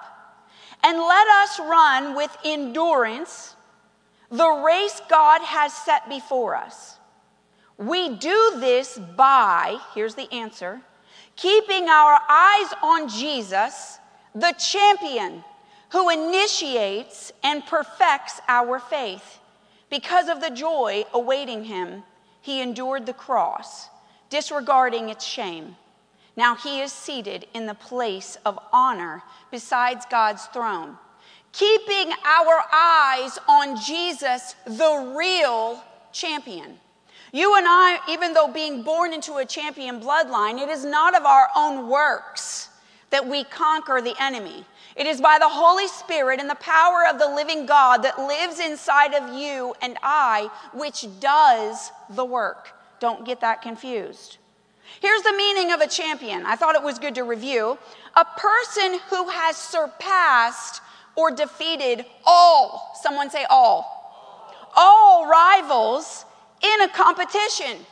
[0.82, 3.54] And let us run with endurance
[4.30, 6.96] the race God has set before us.
[7.78, 10.80] We do this by, here's the answer,
[11.36, 14.00] keeping our eyes on Jesus
[14.34, 15.44] the champion
[15.90, 19.38] who initiates and perfects our faith.
[19.90, 22.02] Because of the joy awaiting him,
[22.40, 23.88] he endured the cross,
[24.30, 25.76] disregarding its shame.
[26.36, 29.22] Now he is seated in the place of honor
[29.52, 30.98] besides God's throne,
[31.52, 35.80] keeping our eyes on Jesus, the real
[36.12, 36.78] champion.
[37.32, 41.24] You and I, even though being born into a champion bloodline, it is not of
[41.24, 42.70] our own works
[43.14, 44.64] that we conquer the enemy.
[44.96, 48.58] It is by the Holy Spirit and the power of the living God that lives
[48.58, 52.72] inside of you and I, which does the work.
[52.98, 54.38] Don't get that confused.
[55.00, 56.44] Here's the meaning of a champion.
[56.44, 57.78] I thought it was good to review.
[58.16, 60.82] A person who has surpassed
[61.14, 66.24] or defeated all, someone say all, all rivals
[66.60, 67.86] in a competition.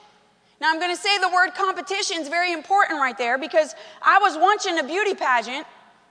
[0.63, 4.21] Now, I'm going to say the word competition is very important right there because I
[4.21, 5.67] was once in a beauty pageant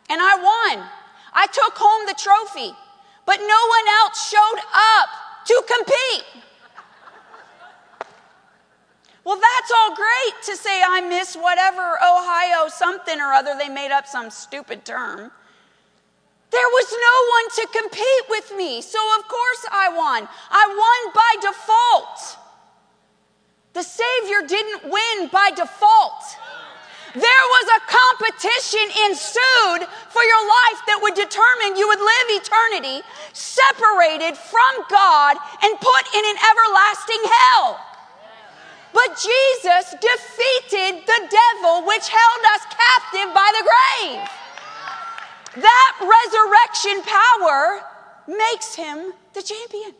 [0.10, 0.86] and I won.
[1.32, 2.76] I took home the trophy,
[3.26, 5.08] but no one else showed up
[5.46, 6.44] to compete.
[9.24, 13.56] Well, that's all great to say I miss whatever Ohio something or other.
[13.58, 15.32] They made up some stupid term.
[16.52, 20.28] There was no one to compete with me, so of course I won.
[20.50, 22.41] I won by default.
[23.74, 26.24] The Savior didn't win by default.
[27.14, 33.04] There was a competition ensued for your life that would determine you would live eternity
[33.36, 37.80] separated from God and put in an everlasting hell.
[38.94, 44.24] But Jesus defeated the devil, which held us captive by the grave.
[45.64, 47.84] That resurrection power
[48.28, 49.96] makes him the champion.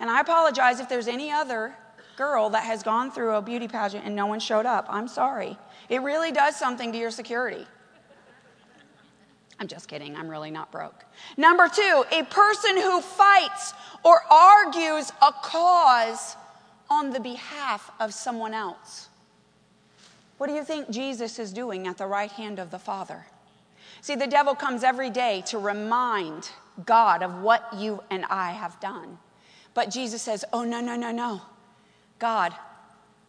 [0.00, 1.74] And I apologize if there's any other
[2.20, 4.84] girl that has gone through a beauty pageant and no one showed up.
[4.90, 5.56] I'm sorry.
[5.88, 7.64] It really does something to your security.
[9.58, 10.14] I'm just kidding.
[10.14, 11.06] I'm really not broke.
[11.38, 13.72] Number two, a person who fights
[14.04, 16.36] or argues a cause
[16.90, 19.08] on the behalf of someone else.
[20.36, 23.24] What do you think Jesus is doing at the right hand of the Father?
[24.02, 26.50] See, the devil comes every day to remind
[26.84, 29.16] God of what you and I have done.
[29.72, 31.40] But Jesus says, Oh, no, no, no, no.
[32.20, 32.54] God,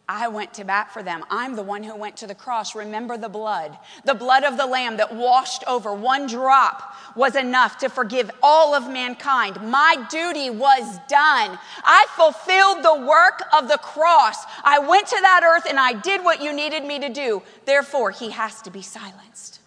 [0.07, 1.23] I went to bat for them.
[1.29, 2.75] I'm the one who went to the cross.
[2.75, 3.77] Remember the blood.
[4.03, 5.93] The blood of the Lamb that washed over.
[5.93, 9.61] One drop was enough to forgive all of mankind.
[9.71, 11.57] My duty was done.
[11.85, 14.43] I fulfilled the work of the cross.
[14.65, 17.41] I went to that earth and I did what you needed me to do.
[17.63, 19.61] Therefore, he has to be silenced.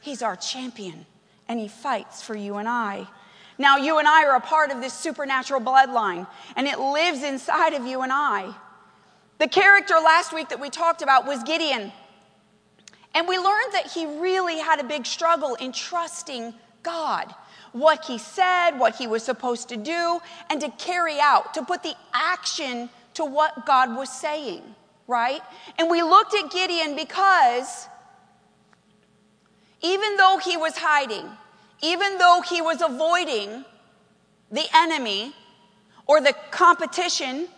[0.00, 1.06] He's our champion
[1.46, 3.06] and he fights for you and I.
[3.58, 6.26] Now, you and I are a part of this supernatural bloodline,
[6.56, 8.54] and it lives inside of you and I.
[9.38, 11.92] The character last week that we talked about was Gideon.
[13.14, 16.52] And we learned that he really had a big struggle in trusting
[16.82, 17.34] God,
[17.72, 21.82] what he said, what he was supposed to do, and to carry out, to put
[21.82, 24.62] the action to what God was saying,
[25.06, 25.40] right?
[25.78, 27.88] And we looked at Gideon because
[29.80, 31.26] even though he was hiding,
[31.82, 33.64] even though he was avoiding
[34.50, 35.34] the enemy
[36.06, 37.48] or the competition,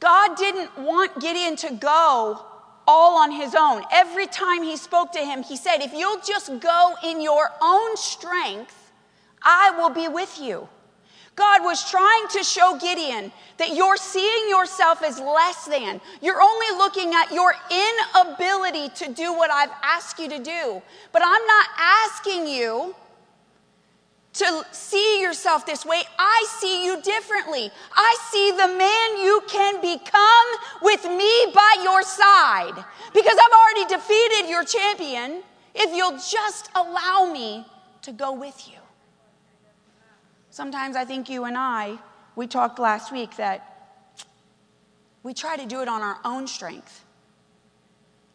[0.00, 2.44] God didn't want Gideon to go
[2.86, 3.82] all on his own.
[3.92, 7.96] Every time he spoke to him, he said, If you'll just go in your own
[7.96, 8.92] strength,
[9.42, 10.68] I will be with you.
[11.38, 16.00] God was trying to show Gideon that you're seeing yourself as less than.
[16.20, 20.82] You're only looking at your inability to do what I've asked you to do.
[21.12, 22.94] But I'm not asking you
[24.32, 26.02] to see yourself this way.
[26.18, 27.70] I see you differently.
[27.94, 30.48] I see the man you can become
[30.82, 32.84] with me by your side
[33.14, 37.64] because I've already defeated your champion if you'll just allow me
[38.02, 38.78] to go with you.
[40.50, 41.98] Sometimes I think you and I,
[42.36, 43.64] we talked last week that
[45.22, 47.04] we try to do it on our own strength.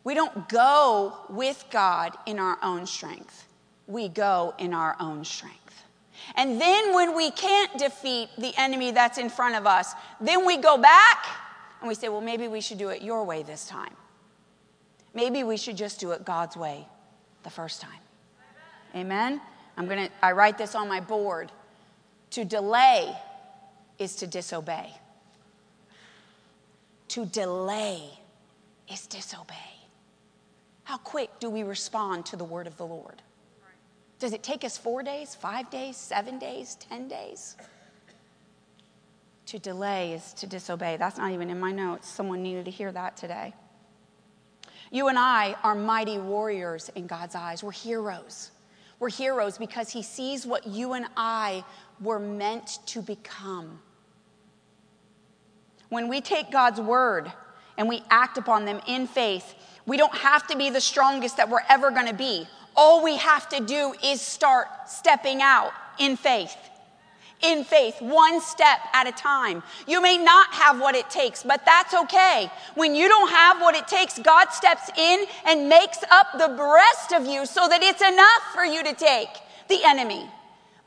[0.03, 3.47] We don't go with God in our own strength,
[3.87, 5.59] we go in our own strength.
[6.35, 10.57] And then when we can't defeat the enemy that's in front of us, then we
[10.57, 11.25] go back
[11.81, 13.93] and we say, well, maybe we should do it your way this time.
[15.13, 16.87] Maybe we should just do it God's way
[17.43, 17.99] the first time.
[18.95, 19.41] Amen.
[19.75, 21.51] I'm going to I write this on my board.
[22.33, 23.15] To delay
[23.99, 24.89] is to disobey.
[27.09, 28.01] To delay
[28.91, 29.53] is disobey.
[30.83, 33.21] How quick do we respond to the word of the Lord?
[34.17, 37.55] Does it take us four days, five days, seven days, 10 days?
[39.45, 40.97] To delay is to disobey.
[40.97, 42.09] That's not even in my notes.
[42.09, 43.53] Someone needed to hear that today.
[44.89, 47.63] You and I are mighty warriors in God's eyes.
[47.63, 48.49] We're heroes.
[49.03, 51.65] We're heroes because He sees what you and I
[51.99, 53.81] were meant to become.
[55.89, 57.29] When we take God's word
[57.77, 61.49] and we act upon them in faith, we don't have to be the strongest that
[61.49, 62.47] we're ever going to be.
[62.77, 66.55] All we have to do is start stepping out in faith.
[67.43, 69.63] In faith, one step at a time.
[69.85, 72.49] You may not have what it takes, but that's okay.
[72.75, 77.11] When you don't have what it takes, God steps in and makes up the rest
[77.11, 79.27] of you so that it's enough for you to take
[79.67, 80.25] the enemy.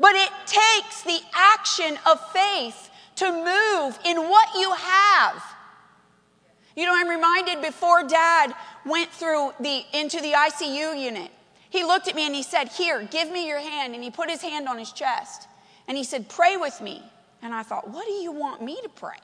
[0.00, 5.42] But it takes the action of faith to move in what you have.
[6.74, 8.54] You know, I'm reminded before dad
[8.86, 11.30] went through the into the ICU unit.
[11.68, 14.30] He looked at me and he said, "Here, give me your hand." And he put
[14.30, 15.48] his hand on his chest.
[15.88, 17.02] And he said, "Pray with me."
[17.42, 19.18] And I thought, "What do you want me to pray?"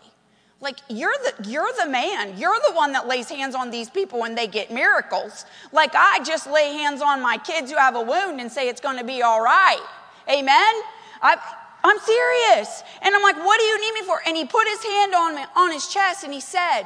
[0.63, 2.39] Like you're the you're the man.
[2.39, 5.45] You're the one that lays hands on these people when they get miracles.
[5.73, 8.81] Like I just lay hands on my kids who have a wound and say it's
[8.81, 9.85] going to be all right.
[10.29, 10.75] Amen.
[11.21, 11.37] I,
[11.83, 12.85] I'm serious.
[13.03, 15.35] And I'm like, "What do you need me for?" And he put his hand on
[15.35, 16.85] me on his chest and he said,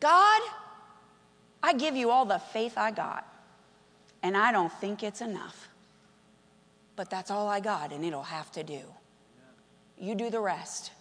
[0.00, 0.40] "God,
[1.62, 3.26] I give you all the faith I got,
[4.22, 5.68] and I don't think it's enough.
[6.96, 8.80] But that's all I got, and it'll have to do.
[9.98, 10.92] You do the rest.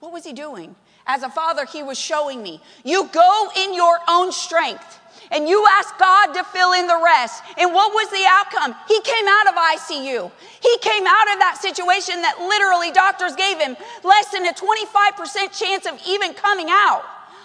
[0.00, 0.76] What was he doing?
[1.06, 5.00] As a father, he was showing me you go in your own strength
[5.32, 7.42] and you ask God to fill in the rest.
[7.58, 8.76] And what was the outcome?
[8.86, 10.30] He came out of ICU.
[10.60, 15.58] He came out of that situation that literally doctors gave him less than a 25%
[15.58, 17.02] chance of even coming out.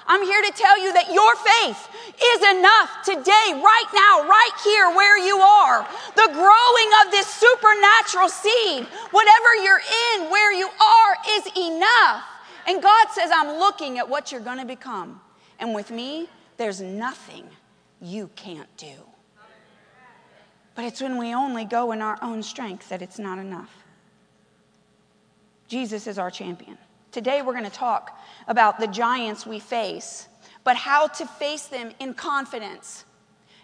[0.08, 1.88] I'm here to tell you that your faith
[2.22, 5.88] is enough today, right now, right here where you are.
[6.16, 9.82] The growing of this supernatural seed, whatever you're
[10.16, 12.24] in, where you are, is enough.
[12.68, 15.22] And God says, I'm looking at what you're going to become.
[15.60, 16.28] And with me,
[16.58, 17.45] there's nothing
[18.01, 18.93] you can't do.
[20.76, 23.72] But it's when we only go in our own strength that it's not enough.
[25.68, 26.78] Jesus is our champion.
[27.12, 30.27] Today, we're going to talk about the giants we face,
[30.63, 33.05] but how to face them in confidence.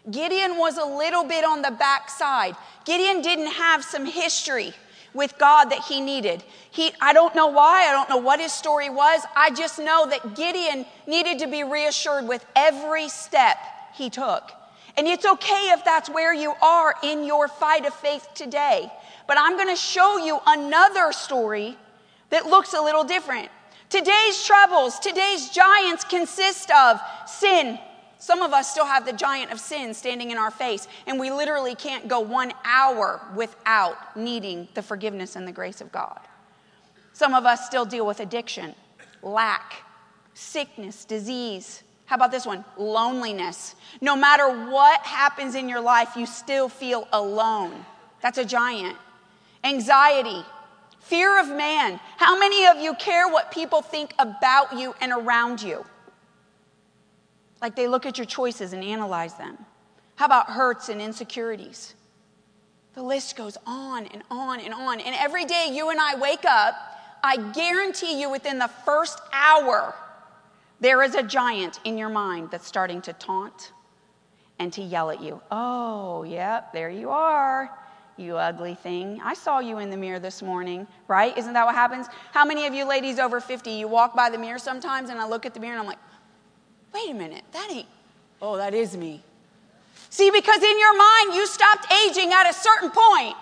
[0.10, 2.56] Gideon was a little bit on the backside.
[2.86, 4.74] Gideon didn't have some history
[5.14, 6.44] with God that he needed.
[6.72, 9.22] He, I don't know why, I don't know what his story was.
[9.36, 13.58] I just know that Gideon needed to be reassured with every step
[13.96, 14.52] he took.
[14.98, 18.92] And it's okay if that's where you are in your fight of faith today.
[19.28, 21.78] But I'm going to show you another story
[22.30, 23.50] that looks a little different.
[23.90, 27.80] Today's troubles, today's giants consist of sin.
[28.20, 31.32] Some of us still have the giant of sin standing in our face, and we
[31.32, 36.20] literally can't go one hour without needing the forgiveness and the grace of God.
[37.14, 38.76] Some of us still deal with addiction,
[39.24, 39.84] lack,
[40.36, 41.82] sickness, disease.
[42.06, 42.64] How about this one?
[42.78, 43.76] Loneliness.
[44.02, 47.86] No matter what happens in your life, you still feel alone.
[48.22, 48.98] That's a giant.
[49.64, 50.44] Anxiety,
[51.10, 52.00] Fear of man.
[52.18, 55.84] How many of you care what people think about you and around you?
[57.64, 59.58] Like they look at your choices and analyze them.
[60.18, 61.96] How about hurts and insecurities?
[62.94, 65.00] The list goes on and on and on.
[65.00, 66.76] And every day you and I wake up,
[67.24, 69.96] I guarantee you within the first hour,
[70.80, 73.72] there is a giant in your mind that's starting to taunt
[74.60, 75.42] and to yell at you.
[75.50, 77.79] Oh, yep, there you are
[78.20, 79.20] you ugly thing.
[79.24, 81.36] I saw you in the mirror this morning, right?
[81.38, 82.08] Isn't that what happens?
[82.32, 85.28] How many of you ladies over 50, you walk by the mirror sometimes and I
[85.28, 86.00] look at the mirror and I'm like,
[86.94, 87.88] wait a minute, that ain't,
[88.42, 89.24] oh, that is me.
[90.10, 93.36] See, because in your mind, you stopped aging at a certain point.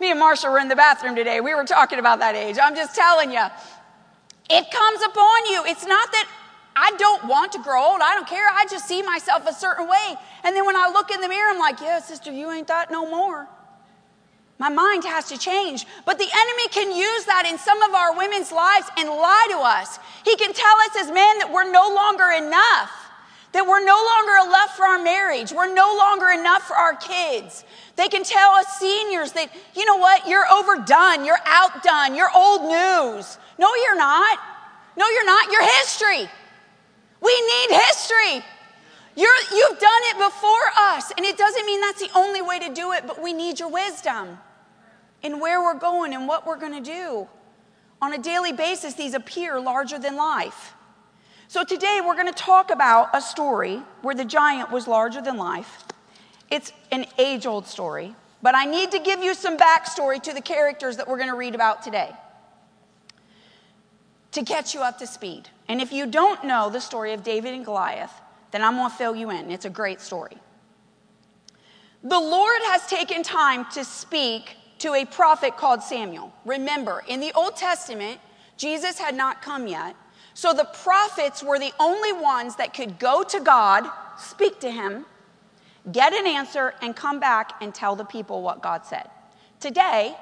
[0.00, 1.40] Me and Marsha were in the bathroom today.
[1.40, 2.56] We were talking about that age.
[2.60, 3.44] I'm just telling you,
[4.50, 5.64] it comes upon you.
[5.66, 6.28] It's not that
[6.74, 8.00] I don't want to grow old.
[8.00, 8.46] I don't care.
[8.52, 10.14] I just see myself a certain way.
[10.44, 12.90] And then when I look in the mirror, I'm like, yeah, sister, you ain't that
[12.90, 13.46] no more.
[14.62, 15.88] My mind has to change.
[16.06, 19.58] But the enemy can use that in some of our women's lives and lie to
[19.58, 19.98] us.
[20.24, 22.94] He can tell us as men that we're no longer enough,
[23.58, 25.50] That we're no longer enough for our marriage.
[25.50, 27.64] We're no longer enough for our kids.
[27.96, 32.62] They can tell us seniors that, you know what, you're overdone, you're outdone, you're old
[32.62, 33.38] news.
[33.58, 34.38] No, you're not.
[34.96, 35.50] No, you're not.
[35.50, 36.30] You're history.
[37.18, 38.46] We need history.
[39.16, 42.72] You're, you've done it before us, and it doesn't mean that's the only way to
[42.72, 44.38] do it, but we need your wisdom
[45.22, 47.28] in where we're going and what we're going to do.
[48.00, 50.74] On a daily basis, these appear larger than life.
[51.48, 55.36] So today we're going to talk about a story where the giant was larger than
[55.36, 55.84] life.
[56.50, 60.40] It's an age old story, but I need to give you some backstory to the
[60.40, 62.10] characters that we're going to read about today
[64.32, 65.48] to get you up to speed.
[65.68, 68.12] And if you don't know the story of David and Goliath,
[68.50, 69.50] then I'm going to fill you in.
[69.50, 70.36] It's a great story.
[72.02, 76.32] The Lord has taken time to speak to a prophet called Samuel.
[76.44, 78.20] Remember, in the Old Testament,
[78.56, 79.94] Jesus had not come yet.
[80.34, 85.06] So the prophets were the only ones that could go to God, speak to him,
[85.92, 89.08] get an answer, and come back and tell the people what God said.
[89.60, 90.16] Today,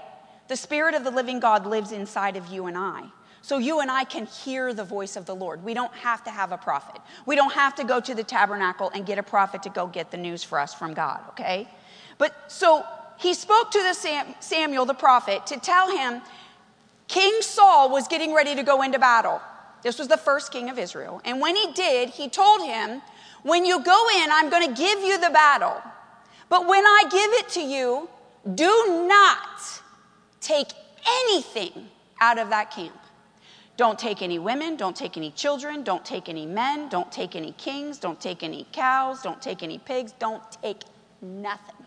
[0.48, 3.04] the Spirit of the living God lives inside of you and I.
[3.40, 5.64] So you and I can hear the voice of the Lord.
[5.64, 7.00] We don't have to have a prophet.
[7.24, 10.10] We don't have to go to the tabernacle and get a prophet to go get
[10.10, 11.66] the news for us from God, okay?
[12.18, 12.84] But so
[13.20, 16.22] he spoke to the Sam, Samuel the prophet to tell him
[17.06, 19.40] King Saul was getting ready to go into battle.
[19.82, 21.20] This was the first king of Israel.
[21.24, 23.02] And when he did, he told him,
[23.42, 25.82] When you go in, I'm going to give you the battle.
[26.48, 28.08] But when I give it to you,
[28.54, 29.82] do not
[30.40, 30.68] take
[31.22, 31.88] anything
[32.20, 32.96] out of that camp.
[33.76, 37.52] Don't take any women, don't take any children, don't take any men, don't take any
[37.52, 40.82] kings, don't take any cows, don't take any pigs, don't take
[41.22, 41.79] nothing.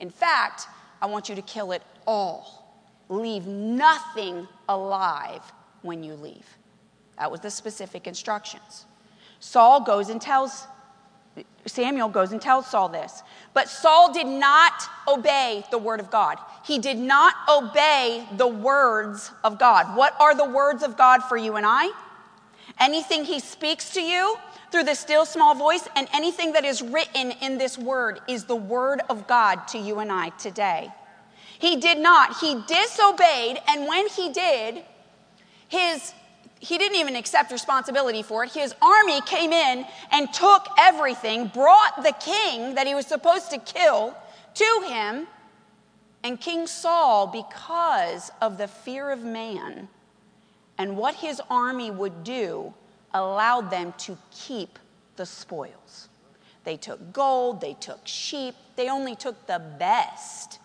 [0.00, 0.66] In fact,
[1.00, 2.78] I want you to kill it all.
[3.08, 5.42] Leave nothing alive
[5.82, 6.46] when you leave.
[7.18, 8.86] That was the specific instructions.
[9.40, 10.66] Saul goes and tells
[11.66, 13.22] Samuel goes and tells Saul this.
[13.54, 14.72] But Saul did not
[15.08, 16.38] obey the word of God.
[16.64, 19.96] He did not obey the words of God.
[19.96, 21.90] What are the words of God for you and I?
[22.78, 24.36] Anything he speaks to you
[24.70, 28.56] through the still small voice, and anything that is written in this word is the
[28.56, 30.92] word of God to you and I today.
[31.58, 32.38] He did not.
[32.38, 34.84] He disobeyed, and when he did,
[35.68, 36.12] his
[36.64, 38.52] he didn't even accept responsibility for it.
[38.52, 43.58] His army came in and took everything, brought the king that he was supposed to
[43.58, 44.16] kill
[44.54, 45.26] to him.
[46.22, 49.88] And King Saul, because of the fear of man
[50.78, 52.74] and what his army would do,
[53.12, 54.78] allowed them to keep
[55.16, 56.08] the spoils.
[56.64, 60.58] They took gold, they took sheep, they only took the best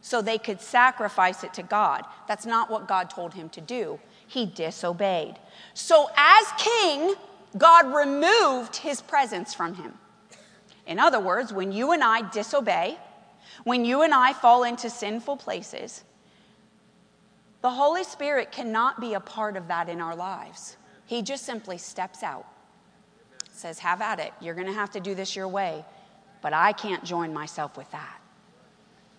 [0.00, 2.04] so they could sacrifice it to God.
[2.26, 4.00] That's not what God told him to do
[4.32, 5.34] he disobeyed.
[5.74, 7.14] So, as king,
[7.58, 9.92] God removed his presence from him.
[10.86, 12.98] In other words, when you and I disobey,
[13.64, 16.02] when you and I fall into sinful places,
[17.62, 20.76] the Holy Spirit cannot be a part of that in our lives.
[21.06, 22.46] He just simply steps out,
[23.50, 24.32] says, Have at it.
[24.40, 25.84] You're going to have to do this your way.
[26.42, 28.20] But I can't join myself with that.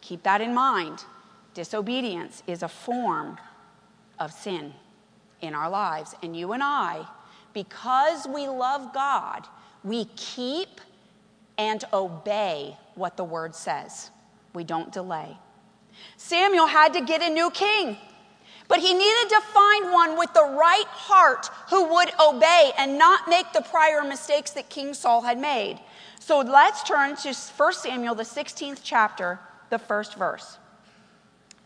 [0.01, 1.05] Keep that in mind.
[1.53, 3.37] Disobedience is a form
[4.19, 4.73] of sin
[5.41, 6.13] in our lives.
[6.21, 7.05] And you and I,
[7.53, 9.47] because we love God,
[9.83, 10.81] we keep
[11.57, 14.11] and obey what the word says.
[14.53, 15.37] We don't delay.
[16.17, 17.97] Samuel had to get a new king,
[18.73, 23.29] but he needed to find one with the right heart who would obey and not
[23.29, 25.79] make the prior mistakes that King Saul had made.
[26.19, 30.57] So let's turn to 1 Samuel, the 16th chapter, the first verse.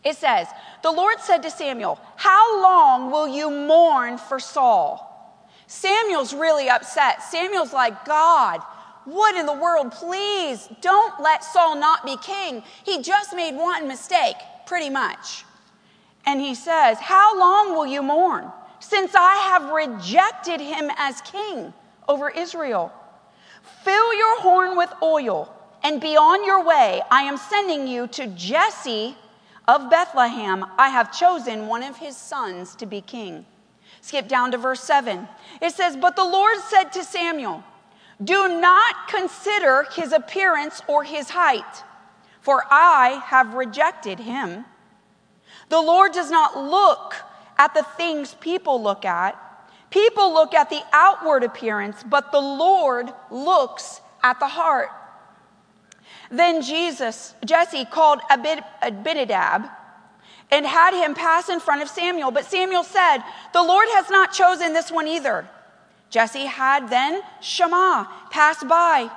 [0.04, 0.48] It says,
[0.82, 5.42] The Lord said to Samuel, How long will you mourn for Saul?
[5.66, 7.22] Samuel's really upset.
[7.22, 8.60] Samuel's like, God,
[9.06, 9.92] what in the world?
[9.92, 12.62] Please don't let Saul not be king.
[12.84, 14.36] He just made one mistake,
[14.66, 15.46] pretty much.
[16.26, 18.50] And he says, How long will you mourn
[18.80, 21.72] since I have rejected him as king
[22.08, 22.92] over Israel?
[23.82, 27.00] Fill your horn with oil and be on your way.
[27.10, 29.16] I am sending you to Jesse
[29.68, 33.44] of Bethlehem, I have chosen one of his sons to be king.
[34.00, 35.28] Skip down to verse 7.
[35.60, 37.62] It says, But the Lord said to Samuel,
[38.24, 41.84] Do not consider his appearance or his height,
[42.40, 44.64] for I have rejected him.
[45.68, 47.14] The Lord does not look
[47.58, 49.36] at the things people look at.
[49.90, 54.90] People look at the outward appearance, but the Lord looks at the heart.
[56.30, 59.70] Then Jesus, Jesse called Abinadab
[60.50, 62.30] and had him pass in front of Samuel.
[62.30, 63.18] But Samuel said,
[63.52, 65.48] The Lord has not chosen this one either.
[66.10, 69.10] Jesse had then Shammah pass by.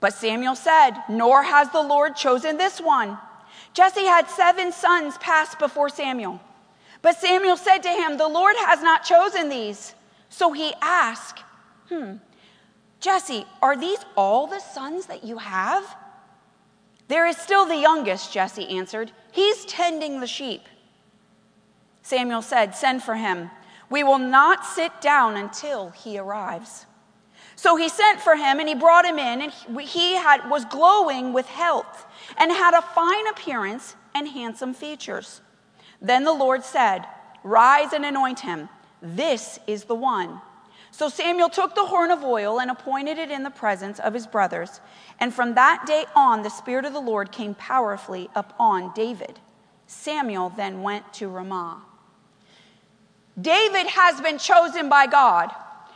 [0.00, 3.18] But Samuel said, Nor has the Lord chosen this one.
[3.74, 6.40] Jesse had seven sons pass before Samuel.
[7.00, 9.94] But Samuel said to him, The Lord has not chosen these.
[10.28, 11.42] So he asked,
[11.88, 12.14] Hmm,
[13.00, 15.96] Jesse, are these all the sons that you have?
[17.08, 19.12] There is still the youngest, Jesse answered.
[19.32, 20.62] He's tending the sheep.
[22.02, 23.50] Samuel said, Send for him.
[23.90, 26.86] We will not sit down until he arrives.
[27.56, 31.32] So he sent for him and he brought him in, and he had, was glowing
[31.32, 35.40] with health and had a fine appearance and handsome features.
[36.00, 37.06] Then the Lord said,
[37.44, 38.68] Rise and anoint him.
[39.00, 40.40] This is the one.
[40.92, 44.26] So Samuel took the horn of oil and appointed it in the presence of his
[44.26, 44.80] brothers.
[45.18, 49.40] And from that day on, the Spirit of the Lord came powerfully upon David.
[49.86, 51.82] Samuel then went to Ramah.
[53.40, 55.50] David has been chosen by God.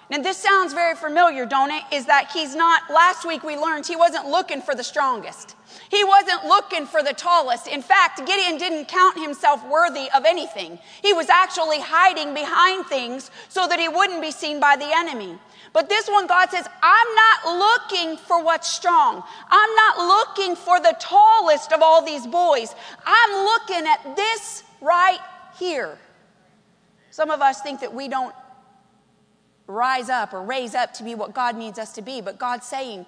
[0.09, 1.83] Now, this sounds very familiar, don't it?
[1.93, 5.57] Is that he's not, last week we learned he wasn't looking for the strongest.
[5.91, 7.67] He wasn't looking for the tallest.
[7.67, 10.79] In fact, Gideon didn't count himself worthy of anything.
[11.03, 15.39] He was actually hiding behind things so that he wouldn't be seen by the enemy.
[15.73, 19.25] But this one, God says, I'm not looking for what's strong.
[19.51, 22.75] I'm not looking for the tallest of all these boys.
[23.05, 25.19] I'm looking at this right
[25.59, 25.99] here.
[27.11, 28.35] Some of us think that we don't
[29.67, 32.67] rise up or raise up to be what God needs us to be, but God's
[32.67, 33.07] saying,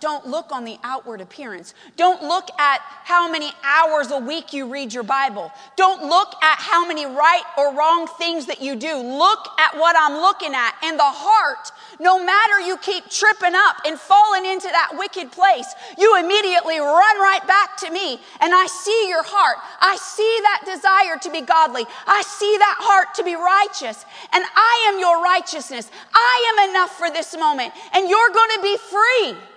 [0.00, 1.74] don't look on the outward appearance.
[1.96, 5.52] Don't look at how many hours a week you read your Bible.
[5.76, 8.96] Don't look at how many right or wrong things that you do.
[8.96, 10.74] Look at what I'm looking at.
[10.82, 11.70] And the heart,
[12.00, 15.68] no matter you keep tripping up and falling into that wicked place,
[15.98, 18.18] you immediately run right back to me.
[18.40, 19.58] And I see your heart.
[19.80, 21.84] I see that desire to be godly.
[22.06, 24.06] I see that heart to be righteous.
[24.32, 25.90] And I am your righteousness.
[26.14, 27.74] I am enough for this moment.
[27.92, 29.49] And you're going to be free.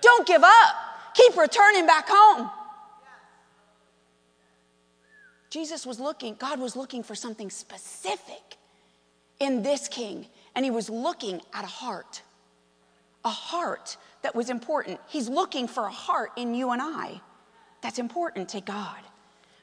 [0.00, 0.76] Don't give up.
[1.14, 2.50] Keep returning back home.
[5.50, 8.56] Jesus was looking, God was looking for something specific
[9.40, 12.22] in this king, and he was looking at a heart,
[13.24, 15.00] a heart that was important.
[15.08, 17.20] He's looking for a heart in you and I
[17.82, 18.98] that's important to God.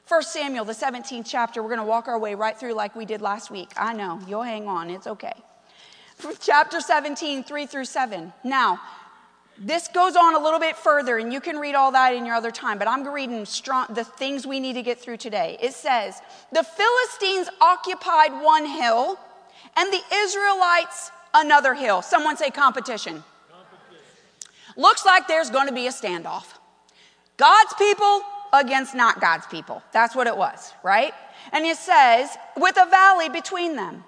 [0.08, 3.04] 1 Samuel, the 17th chapter, we're going to walk our way right through like we
[3.04, 3.70] did last week.
[3.76, 5.34] I know, you'll hang on, it's okay.
[6.40, 8.32] Chapter 17, 3 through 7.
[8.42, 8.80] Now,
[9.60, 12.36] this goes on a little bit further, and you can read all that in your
[12.36, 15.58] other time, but I'm reading strong, the things we need to get through today.
[15.60, 16.20] It says,
[16.52, 19.18] The Philistines occupied one hill,
[19.76, 22.02] and the Israelites another hill.
[22.02, 23.24] Someone say competition.
[23.50, 24.76] competition.
[24.76, 26.46] Looks like there's going to be a standoff.
[27.36, 28.22] God's people
[28.52, 29.82] against not God's people.
[29.92, 31.12] That's what it was, right?
[31.52, 34.04] And it says, with a valley between them,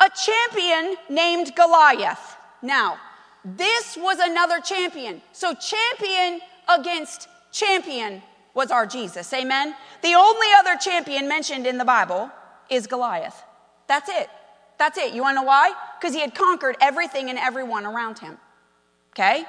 [0.00, 2.36] a champion named Goliath.
[2.62, 2.98] Now,
[3.44, 5.22] this was another champion.
[5.32, 8.22] So, champion against champion
[8.54, 9.32] was our Jesus.
[9.32, 9.74] Amen.
[10.02, 12.30] The only other champion mentioned in the Bible
[12.68, 13.42] is Goliath.
[13.86, 14.28] That's it.
[14.78, 15.14] That's it.
[15.14, 15.72] You want to know why?
[15.98, 18.38] Because he had conquered everything and everyone around him.
[19.12, 19.44] Okay?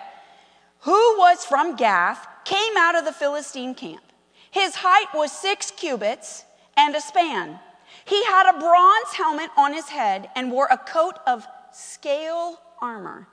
[0.81, 4.03] Who was from Gath, came out of the Philistine camp.
[4.49, 6.43] His height was six cubits
[6.75, 7.59] and a span.
[8.05, 13.27] He had a bronze helmet on his head and wore a coat of scale armor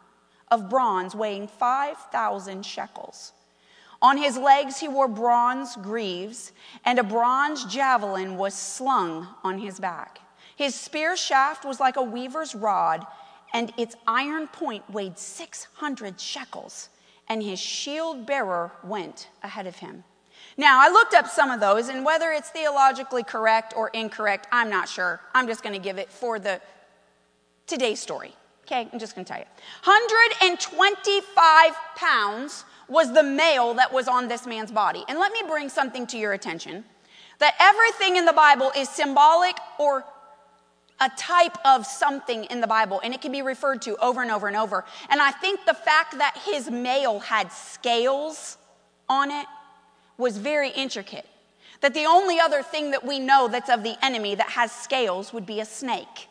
[0.50, 3.32] of bronze weighing 5,000 shekels.
[4.00, 6.52] On his legs he wore bronze greaves,
[6.84, 10.20] and a bronze javelin was slung on his back.
[10.54, 13.06] His spear shaft was like a weaver's rod,
[13.52, 16.90] and its iron point weighed 600 shekels,
[17.28, 20.04] and his shield bearer went ahead of him.
[20.56, 24.70] Now, I looked up some of those, and whether it's theologically correct or incorrect, I'm
[24.70, 25.20] not sure.
[25.34, 26.60] I'm just going to give it for the
[27.66, 28.34] today's story.
[28.70, 29.46] Okay, I'm just gonna tell you.
[29.84, 35.06] 125 pounds was the mail that was on this man's body.
[35.08, 36.84] And let me bring something to your attention
[37.38, 40.04] that everything in the Bible is symbolic or
[41.00, 44.30] a type of something in the Bible, and it can be referred to over and
[44.30, 44.84] over and over.
[45.08, 48.58] And I think the fact that his mail had scales
[49.08, 49.46] on it
[50.18, 51.26] was very intricate.
[51.80, 55.32] That the only other thing that we know that's of the enemy that has scales
[55.32, 56.28] would be a snake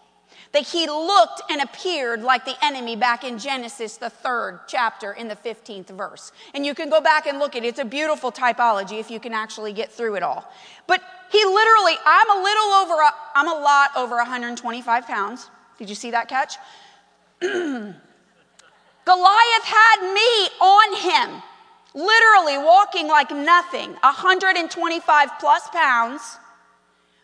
[0.52, 5.28] that he looked and appeared like the enemy back in Genesis, the third chapter, in
[5.28, 6.32] the 15th verse.
[6.54, 7.68] And you can go back and look at it.
[7.68, 10.52] It's a beautiful typology if you can actually get through it all.
[10.88, 11.02] But
[11.32, 15.50] he literally, I'm a little over, i I'm a lot over 125 pounds.
[15.78, 16.56] Did you see that catch?
[17.42, 17.96] Goliath
[19.64, 21.42] had me on him,
[21.94, 26.38] literally walking like nothing, 125 plus pounds.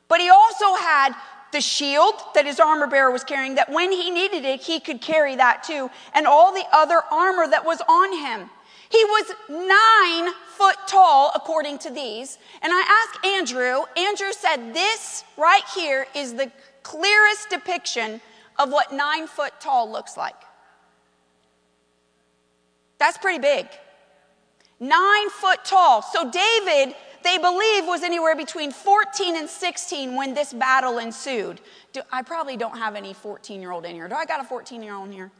[0.07, 1.13] But he also had
[1.53, 4.99] the shield that his armor bearer was carrying, that when he needed it, he could
[4.99, 8.49] carry that too, and all the other armor that was on him.
[8.89, 12.37] He was nine foot tall, according to these.
[12.61, 16.51] And I asked Andrew, Andrew said, This right here is the
[16.83, 18.21] clearest depiction
[18.59, 20.35] of what nine foot tall looks like.
[22.99, 23.67] That's pretty big.
[24.79, 26.01] Nine foot tall.
[26.01, 31.61] So David they believe was anywhere between 14 and 16 when this battle ensued.
[31.91, 34.07] Do, I probably don't have any 14 year old in here.
[34.07, 35.31] Do I got a 14 year old in here?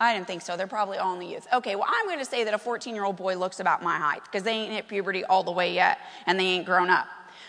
[0.00, 0.56] I didn't think so.
[0.56, 1.46] They're probably all in the youth.
[1.52, 3.98] Okay, well, I'm going to say that a 14 year old boy looks about my
[3.98, 7.06] height because they ain't hit puberty all the way yet and they ain't grown up.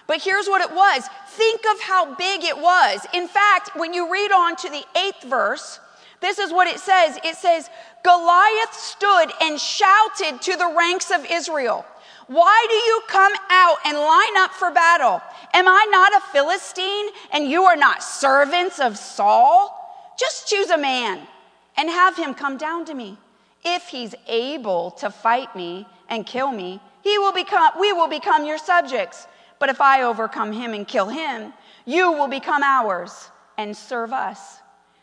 [0.07, 3.05] But here's what it was think of how big it was.
[3.13, 5.79] In fact, when you read on to the eighth verse,
[6.19, 7.69] this is what it says it says,
[8.03, 11.85] Goliath stood and shouted to the ranks of Israel.
[12.31, 15.21] Why do you come out and line up for battle?
[15.53, 20.15] Am I not a Philistine and you are not servants of Saul?
[20.17, 21.27] Just choose a man
[21.75, 23.17] and have him come down to me.
[23.65, 28.45] If he's able to fight me and kill me, he will become, we will become
[28.45, 29.27] your subjects.
[29.59, 31.51] But if I overcome him and kill him,
[31.85, 34.59] you will become ours and serve us.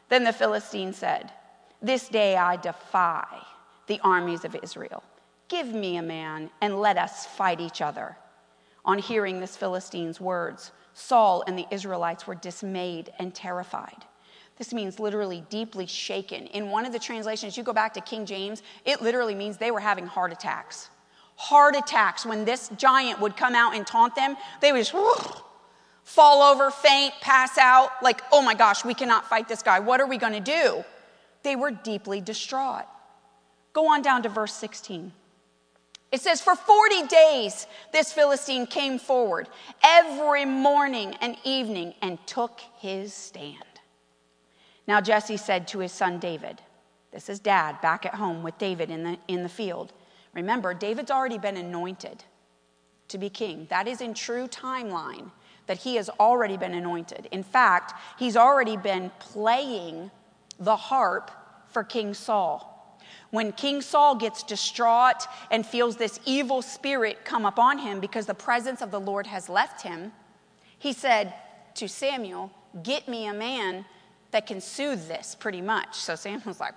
[0.08, 1.30] Then the Philistine said,
[1.82, 3.26] This day I defy
[3.86, 5.02] the armies of Israel.
[5.48, 8.16] Give me a man and let us fight each other.
[8.84, 14.04] On hearing this Philistine's words, Saul and the Israelites were dismayed and terrified.
[14.56, 16.46] This means literally deeply shaken.
[16.48, 19.70] In one of the translations, you go back to King James, it literally means they
[19.70, 20.90] were having heart attacks.
[21.36, 24.92] Heart attacks when this giant would come out and taunt them, they would just
[26.02, 29.78] fall over, faint, pass out, like, oh my gosh, we cannot fight this guy.
[29.78, 30.82] What are we going to do?
[31.44, 32.86] They were deeply distraught.
[33.72, 35.12] Go on down to verse 16.
[36.10, 39.48] It says, For 40 days this Philistine came forward
[39.84, 43.64] every morning and evening and took his stand.
[44.86, 46.62] Now Jesse said to his son David,
[47.12, 49.92] This is dad back at home with David in the, in the field.
[50.34, 52.24] Remember, David's already been anointed
[53.08, 53.66] to be king.
[53.70, 55.30] That is in true timeline
[55.66, 57.28] that he has already been anointed.
[57.30, 60.10] In fact, he's already been playing
[60.58, 61.30] the harp
[61.68, 62.77] for King Saul.
[63.30, 68.34] When King Saul gets distraught and feels this evil spirit come upon him because the
[68.34, 70.12] presence of the Lord has left him,
[70.78, 71.34] he said
[71.74, 72.50] to Samuel,
[72.82, 73.84] Get me a man
[74.30, 75.94] that can soothe this pretty much.
[75.94, 76.74] So Samuel's like,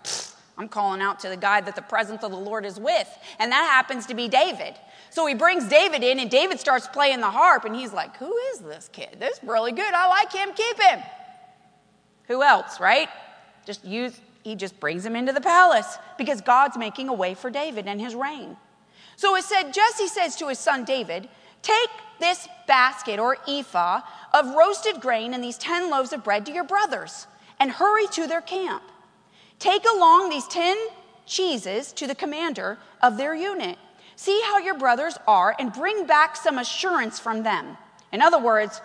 [0.57, 3.09] I'm calling out to the guy that the presence of the Lord is with.
[3.39, 4.75] And that happens to be David.
[5.09, 8.35] So he brings David in, and David starts playing the harp, and he's like, Who
[8.53, 9.17] is this kid?
[9.19, 9.93] This is really good.
[9.93, 10.53] I like him.
[10.53, 10.99] Keep him.
[12.27, 13.09] Who else, right?
[13.65, 17.49] Just use he just brings him into the palace because God's making a way for
[17.49, 18.57] David and his reign.
[19.15, 21.29] So it said, Jesse says to his son David,
[21.61, 21.89] Take
[22.19, 24.01] this basket or ephah
[24.33, 27.27] of roasted grain and these 10 loaves of bread to your brothers
[27.59, 28.83] and hurry to their camp.
[29.59, 30.75] Take along these 10
[31.27, 33.77] cheeses to the commander of their unit.
[34.15, 37.77] See how your brothers are and bring back some assurance from them.
[38.11, 38.81] In other words,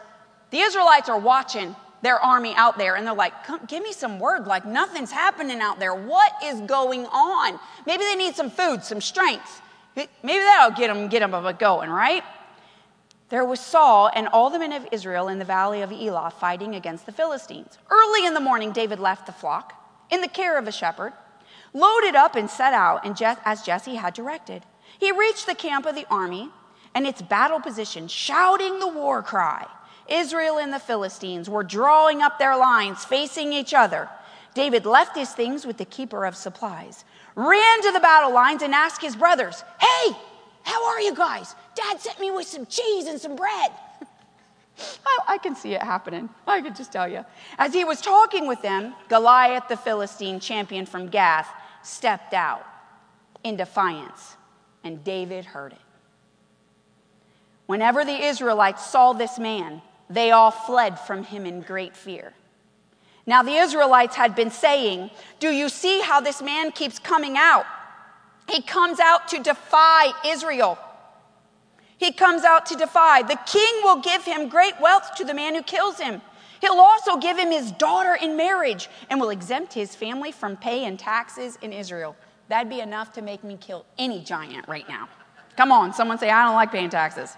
[0.51, 3.33] the Israelites are watching their army out there and they're like,
[3.67, 4.47] give me some word.
[4.47, 5.95] Like nothing's happening out there.
[5.95, 7.59] What is going on?
[7.87, 9.63] Maybe they need some food, some strength.
[9.97, 12.23] Maybe that'll get them, get them going, right?
[13.29, 16.75] There was Saul and all the men of Israel in the valley of Elah fighting
[16.75, 17.79] against the Philistines.
[17.91, 19.73] Early in the morning, David left the flock
[20.11, 21.13] in the care of a shepherd,
[21.73, 24.63] loaded up and set out and as Jesse had directed.
[24.99, 26.51] He reached the camp of the army
[26.95, 29.67] and its battle position, shouting the war cry.
[30.09, 34.09] Israel and the Philistines were drawing up their lines, facing each other.
[34.55, 37.05] David left his things with the keeper of supplies,
[37.35, 40.17] ran to the battle lines, and asked his brothers, Hey,
[40.63, 41.55] how are you guys?
[41.75, 43.71] Dad sent me with some cheese and some bread.
[45.07, 46.29] I, I, can see it happening.
[46.47, 47.25] I can just tell you.
[47.59, 51.49] As he was talking with them, Goliath, the Philistine champion from Gath,
[51.83, 52.67] stepped out
[53.45, 54.37] in defiance,
[54.83, 55.79] and David heard it.
[57.67, 62.33] Whenever the Israelites saw this man, they all fled from him in great fear.
[63.27, 65.11] Now, the Israelites had been saying,
[65.41, 67.67] Do you see how this man keeps coming out?
[68.49, 70.79] He comes out to defy Israel.
[71.99, 73.23] He comes out to defy.
[73.23, 76.21] The king will give him great wealth to the man who kills him.
[76.61, 80.85] He'll also give him his daughter in marriage and will exempt his family from pay
[80.85, 82.17] and taxes in Israel.
[82.49, 85.09] That'd be enough to make me kill any giant right now.
[85.57, 87.37] Come on, someone say, I don't like paying taxes.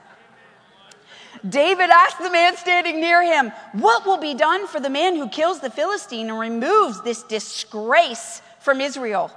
[1.48, 5.28] David asked the man standing near him, What will be done for the man who
[5.28, 9.30] kills the Philistine and removes this disgrace from Israel?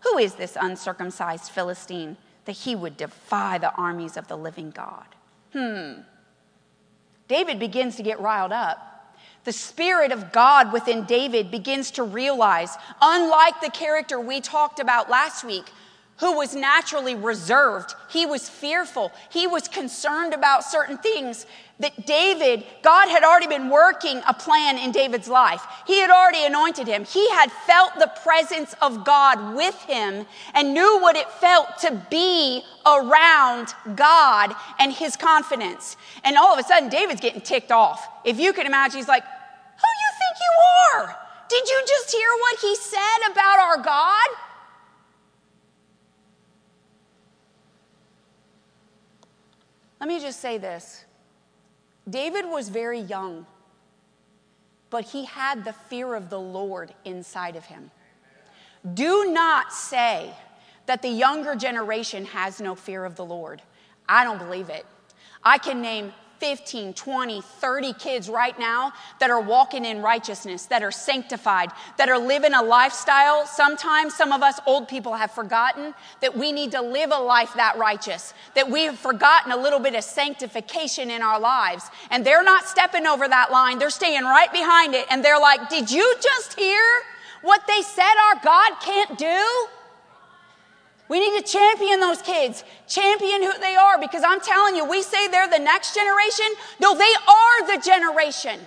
[0.00, 5.06] Who is this uncircumcised Philistine that he would defy the armies of the living God?
[5.52, 6.02] Hmm.
[7.28, 8.86] David begins to get riled up.
[9.44, 15.08] The Spirit of God within David begins to realize, unlike the character we talked about
[15.08, 15.70] last week,
[16.20, 21.46] who was naturally reserved, he was fearful, he was concerned about certain things.
[21.80, 25.62] That David, God had already been working a plan in David's life.
[25.86, 27.06] He had already anointed him.
[27.06, 31.98] He had felt the presence of God with him and knew what it felt to
[32.10, 35.96] be around God and his confidence.
[36.22, 38.06] And all of a sudden, David's getting ticked off.
[38.26, 41.16] If you can imagine, he's like, Who you think you are?
[41.48, 44.49] Did you just hear what he said about our God?
[50.00, 51.04] Let me just say this
[52.08, 53.46] David was very young,
[54.88, 57.90] but he had the fear of the Lord inside of him.
[58.94, 60.32] Do not say
[60.86, 63.60] that the younger generation has no fear of the Lord.
[64.08, 64.86] I don't believe it.
[65.44, 70.82] I can name 15, 20, 30 kids right now that are walking in righteousness, that
[70.82, 73.46] are sanctified, that are living a lifestyle.
[73.46, 77.52] Sometimes some of us old people have forgotten that we need to live a life
[77.54, 81.90] that righteous, that we have forgotten a little bit of sanctification in our lives.
[82.10, 85.06] And they're not stepping over that line, they're staying right behind it.
[85.10, 86.82] And they're like, Did you just hear
[87.42, 89.68] what they said our God can't do?
[91.10, 95.02] We need to champion those kids, champion who they are, because I'm telling you, we
[95.02, 96.46] say they're the next generation.
[96.78, 98.60] No, they are the generation.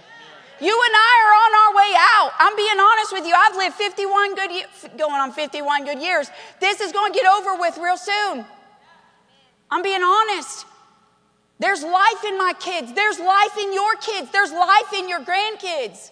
[0.59, 2.31] You and I are on our way out.
[2.39, 3.33] I'm being honest with you.
[3.33, 4.67] I've lived 51 good years,
[4.97, 6.29] going on 51 good years.
[6.59, 8.45] This is going to get over with real soon.
[9.71, 10.65] I'm being honest.
[11.59, 12.91] There's life in my kids.
[12.91, 14.31] There's life in your kids.
[14.31, 16.11] There's life in your grandkids.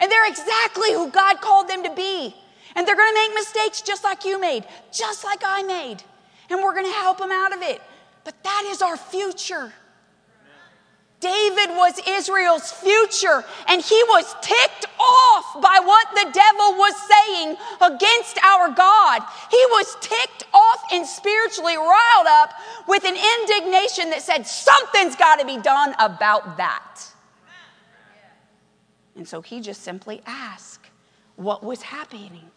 [0.00, 2.36] And they're exactly who God called them to be.
[2.74, 6.02] And they're going to make mistakes just like you made, just like I made.
[6.50, 7.80] And we're going to help them out of it.
[8.24, 9.72] But that is our future.
[11.24, 17.56] David was Israel's future, and he was ticked off by what the devil was saying
[17.80, 19.22] against our God.
[19.50, 22.52] He was ticked off and spiritually riled up
[22.86, 27.10] with an indignation that said, Something's got to be done about that.
[29.16, 30.90] And so he just simply asked
[31.36, 32.50] what was happening.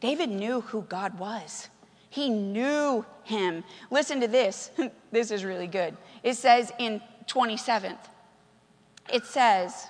[0.00, 1.68] David knew who God was.
[2.10, 3.64] He knew him.
[3.90, 4.70] Listen to this.
[5.12, 5.96] this is really good.
[6.22, 7.98] It says in 27th,
[9.12, 9.88] it says,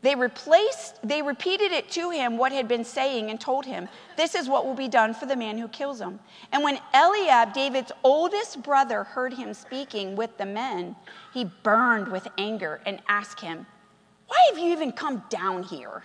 [0.00, 4.36] they replaced, they repeated it to him what had been saying and told him, This
[4.36, 6.20] is what will be done for the man who kills him.
[6.52, 10.94] And when Eliab, David's oldest brother, heard him speaking with the men,
[11.34, 13.66] he burned with anger and asked him,
[14.28, 16.04] Why have you even come down here?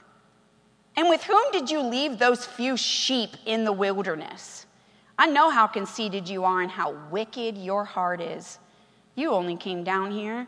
[0.95, 4.65] And with whom did you leave those few sheep in the wilderness?
[5.17, 8.59] I know how conceited you are and how wicked your heart is.
[9.15, 10.47] You only came down here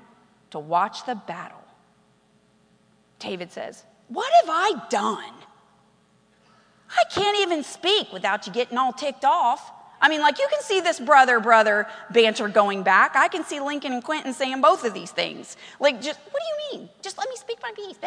[0.52, 1.64] to watch the battle.
[3.20, 5.34] David says, What have I done?
[6.90, 9.72] I can't even speak without you getting all ticked off.
[10.02, 13.16] I mean, like, you can see this brother brother banter going back.
[13.16, 15.58] I can see Lincoln and Quentin saying both of these things.
[15.80, 16.90] Like, just, what do you mean?
[17.02, 17.98] Just let me speak my piece.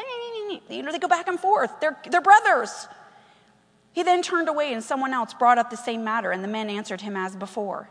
[0.69, 1.81] You know, they go back and forth.
[1.81, 2.89] They're, they're brothers.
[3.93, 6.71] He then turned away, and someone else brought up the same matter, and the men
[6.71, 7.91] answered him as before.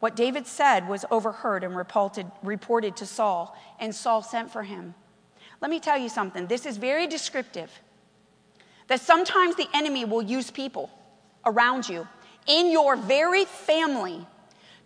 [0.00, 4.94] What David said was overheard and reported, reported to Saul, and Saul sent for him.
[5.60, 6.46] Let me tell you something.
[6.46, 7.70] This is very descriptive.
[8.86, 10.90] That sometimes the enemy will use people
[11.44, 12.06] around you
[12.46, 14.26] in your very family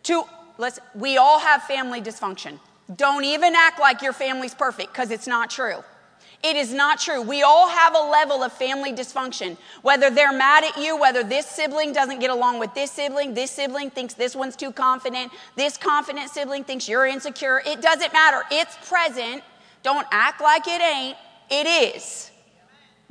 [0.04, 0.24] to
[0.58, 2.58] let's we all have family dysfunction.
[2.96, 5.82] Don't even act like your family's perfect because it's not true.
[6.44, 7.22] It is not true.
[7.22, 9.56] We all have a level of family dysfunction.
[9.80, 13.50] Whether they're mad at you, whether this sibling doesn't get along with this sibling, this
[13.50, 17.62] sibling thinks this one's too confident, this confident sibling thinks you're insecure.
[17.64, 18.42] It doesn't matter.
[18.50, 19.42] It's present.
[19.82, 21.16] Don't act like it ain't.
[21.50, 22.30] It is.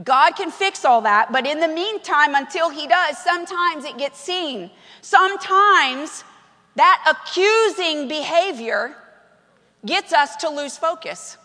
[0.04, 4.20] God can fix all that, but in the meantime, until He does, sometimes it gets
[4.20, 4.72] seen.
[5.02, 6.24] Sometimes
[6.76, 8.96] that accusing behavior
[9.86, 11.38] gets us to lose focus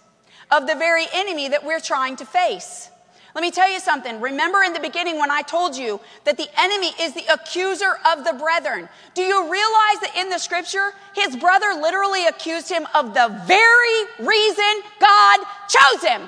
[0.50, 2.90] of the very enemy that we're trying to face.
[3.34, 4.20] Let me tell you something.
[4.20, 8.24] Remember in the beginning when I told you that the enemy is the accuser of
[8.24, 8.88] the brethren.
[9.14, 14.26] Do you realize that in the scripture, his brother literally accused him of the very
[14.26, 16.22] reason God chose him?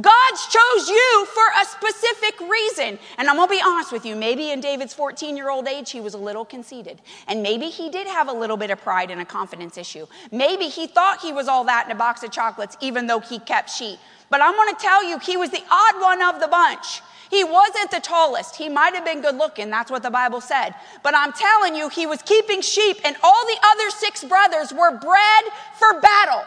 [0.00, 2.98] God chose you for a specific reason.
[3.18, 4.16] And I'm going to be honest with you.
[4.16, 7.00] Maybe in David's 14 year old age, he was a little conceited.
[7.28, 10.06] And maybe he did have a little bit of pride and a confidence issue.
[10.32, 13.38] Maybe he thought he was all that in a box of chocolates, even though he
[13.38, 13.98] kept sheep.
[14.30, 17.02] But I'm going to tell you, he was the odd one of the bunch.
[17.30, 18.56] He wasn't the tallest.
[18.56, 19.70] He might have been good looking.
[19.70, 20.74] That's what the Bible said.
[21.02, 24.96] But I'm telling you, he was keeping sheep, and all the other six brothers were
[24.98, 25.44] bred
[25.78, 26.42] for battle.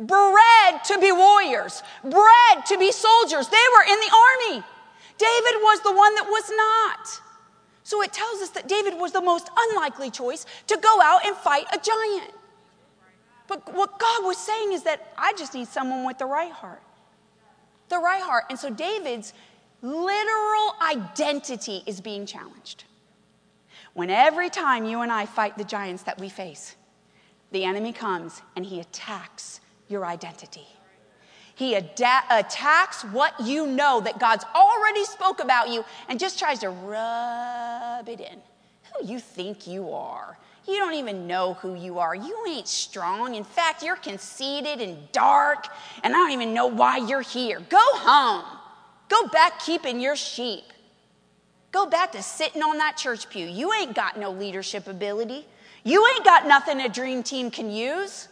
[0.00, 3.48] Bred to be warriors, bred to be soldiers.
[3.48, 4.64] They were in the army.
[5.18, 7.20] David was the one that was not.
[7.84, 11.36] So it tells us that David was the most unlikely choice to go out and
[11.36, 12.32] fight a giant.
[13.46, 16.82] But what God was saying is that I just need someone with the right heart.
[17.88, 18.44] The right heart.
[18.48, 19.34] And so David's
[19.82, 22.84] literal identity is being challenged.
[23.92, 26.76] When every time you and I fight the giants that we face,
[27.50, 29.59] the enemy comes and he attacks
[29.90, 30.66] your identity.
[31.54, 36.70] He attacks what you know that God's already spoke about you and just tries to
[36.70, 38.40] rub it in.
[38.94, 40.38] Who you think you are.
[40.66, 42.14] You don't even know who you are.
[42.14, 43.34] You ain't strong.
[43.34, 45.66] In fact, you're conceited and dark,
[46.02, 47.60] and I don't even know why you're here.
[47.68, 48.44] Go home.
[49.10, 50.64] Go back keeping your sheep.
[51.72, 53.46] Go back to sitting on that church pew.
[53.46, 55.46] You ain't got no leadership ability.
[55.84, 58.28] You ain't got nothing a dream team can use.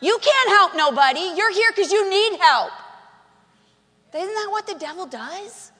[0.00, 1.32] You can't help nobody.
[1.36, 2.72] You're here because you need help.
[4.14, 5.72] Isn't that what the devil does?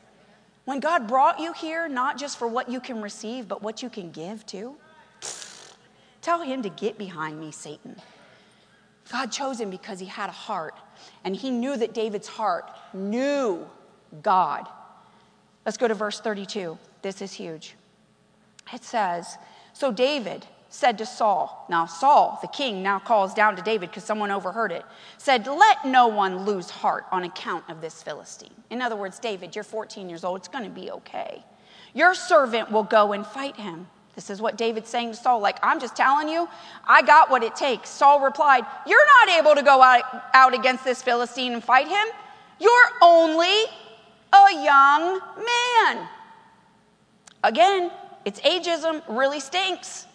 [0.65, 3.89] When God brought you here, not just for what you can receive, but what you
[3.89, 4.77] can give too.
[6.21, 7.97] Tell him to get behind me, Satan.
[9.11, 10.75] God chose him because he had a heart,
[11.25, 13.67] and he knew that David's heart knew
[14.23, 14.69] God.
[15.65, 16.77] Let's go to verse 32.
[17.01, 17.75] This is huge.
[18.73, 19.39] It says,
[19.73, 24.05] So David said to Saul, now Saul, the king, now calls down to David because
[24.05, 24.85] someone overheard it,
[25.17, 28.55] said, Let no one lose heart on account of this Philistine.
[28.71, 31.43] In other words, David, you're 14 years old, it's going to be okay.
[31.95, 33.87] Your servant will go and fight him.
[34.15, 36.49] This is what David's saying to Saul, like, I'm just telling you,
[36.87, 37.89] I got what it takes.
[37.89, 40.03] Saul replied, You're not able to go out,
[40.35, 42.07] out against this Philistine and fight him.
[42.61, 43.65] You're only
[44.33, 46.09] a young man.
[47.43, 47.91] Again,
[48.25, 50.08] it's ageism really stinks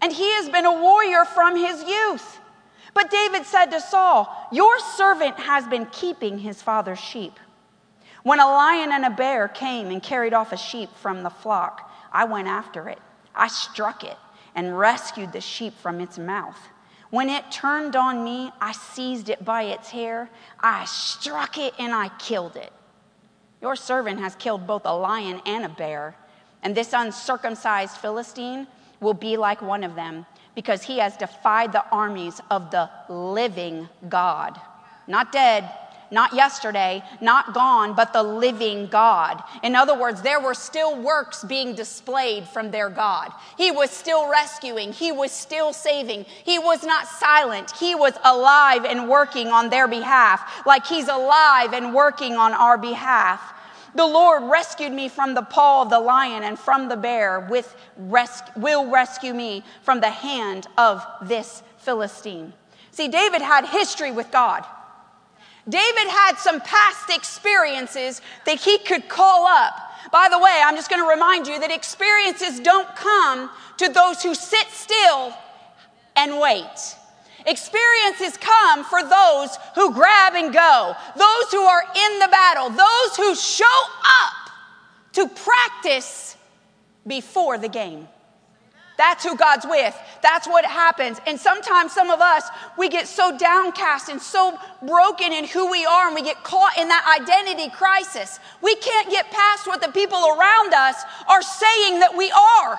[0.00, 2.40] and he has been a warrior from his youth.
[2.94, 7.38] But David said to Saul, Your servant has been keeping his father's sheep.
[8.22, 11.90] When a lion and a bear came and carried off a sheep from the flock,
[12.12, 12.98] I went after it.
[13.34, 14.16] I struck it
[14.54, 16.58] and rescued the sheep from its mouth.
[17.10, 20.28] When it turned on me, I seized it by its hair.
[20.60, 22.72] I struck it and I killed it.
[23.62, 26.14] Your servant has killed both a lion and a bear,
[26.62, 28.66] and this uncircumcised Philistine
[29.00, 33.88] will be like one of them because he has defied the armies of the living
[34.08, 34.60] God.
[35.06, 35.70] Not dead,
[36.10, 39.42] not yesterday, not gone, but the living God.
[39.62, 43.30] In other words, there were still works being displayed from their God.
[43.56, 46.24] He was still rescuing, He was still saving.
[46.44, 51.72] He was not silent, He was alive and working on their behalf, like He's alive
[51.72, 53.54] and working on our behalf.
[53.94, 57.74] The Lord rescued me from the paw of the lion and from the bear, with
[57.96, 62.52] res- will rescue me from the hand of this Philistine.
[62.90, 64.64] See, David had history with God.
[65.68, 69.74] David had some past experiences that he could call up.
[70.10, 74.22] By the way, I'm just going to remind you that experiences don't come to those
[74.22, 75.34] who sit still
[76.16, 76.96] and wait.
[77.48, 83.16] Experiences come for those who grab and go, those who are in the battle, those
[83.16, 83.64] who show
[84.22, 84.50] up
[85.14, 86.36] to practice
[87.06, 88.06] before the game.
[88.98, 89.96] That's who God's with.
[90.22, 91.20] That's what happens.
[91.26, 92.44] And sometimes some of us,
[92.76, 96.76] we get so downcast and so broken in who we are, and we get caught
[96.76, 98.40] in that identity crisis.
[98.60, 100.96] We can't get past what the people around us
[101.28, 102.78] are saying that we are.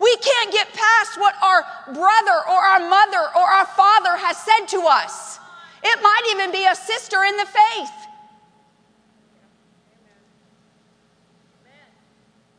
[0.00, 4.66] We can't get past what our brother or our mother or our father has said
[4.68, 5.38] to us.
[5.82, 7.90] It might even be a sister in the faith.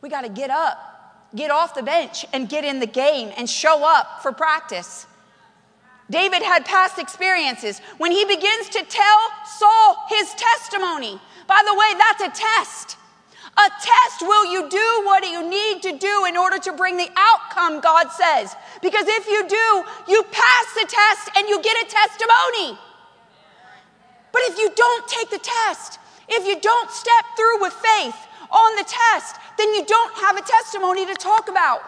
[0.00, 3.48] We got to get up, get off the bench, and get in the game and
[3.48, 5.06] show up for practice.
[6.10, 7.80] David had past experiences.
[7.98, 9.18] When he begins to tell
[9.58, 12.96] Saul his testimony, by the way, that's a test.
[13.58, 17.10] A test will you do what you need to do in order to bring the
[17.16, 18.56] outcome God says.
[18.80, 22.78] Because if you do, you pass the test and you get a testimony.
[24.32, 25.98] But if you don't take the test,
[26.28, 28.16] if you don't step through with faith
[28.50, 31.82] on the test, then you don't have a testimony to talk about.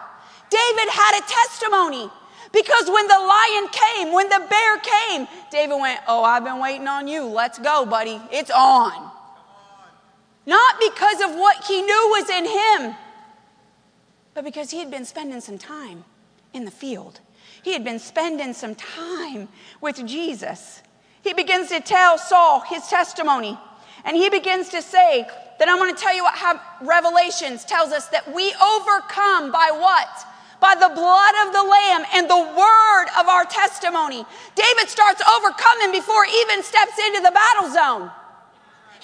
[0.49, 2.09] David had a testimony
[2.53, 6.87] because when the lion came, when the bear came, David went, Oh, I've been waiting
[6.87, 7.25] on you.
[7.25, 8.21] Let's go, buddy.
[8.31, 9.14] It's on.
[10.45, 12.95] Not because of what he knew was in him,
[14.33, 16.03] but because he had been spending some time
[16.53, 17.19] in the field.
[17.63, 19.47] He had been spending some time
[19.81, 20.83] with Jesus.
[21.23, 23.57] He begins to tell Saul his testimony,
[24.03, 25.27] and he begins to say
[25.57, 30.25] that I'm going to tell you what Revelations tells us that we overcome by what?
[30.65, 34.25] by the blood of the Lamb and the word of our testimony.
[34.55, 38.11] David starts overcoming before he even steps into the battle zone.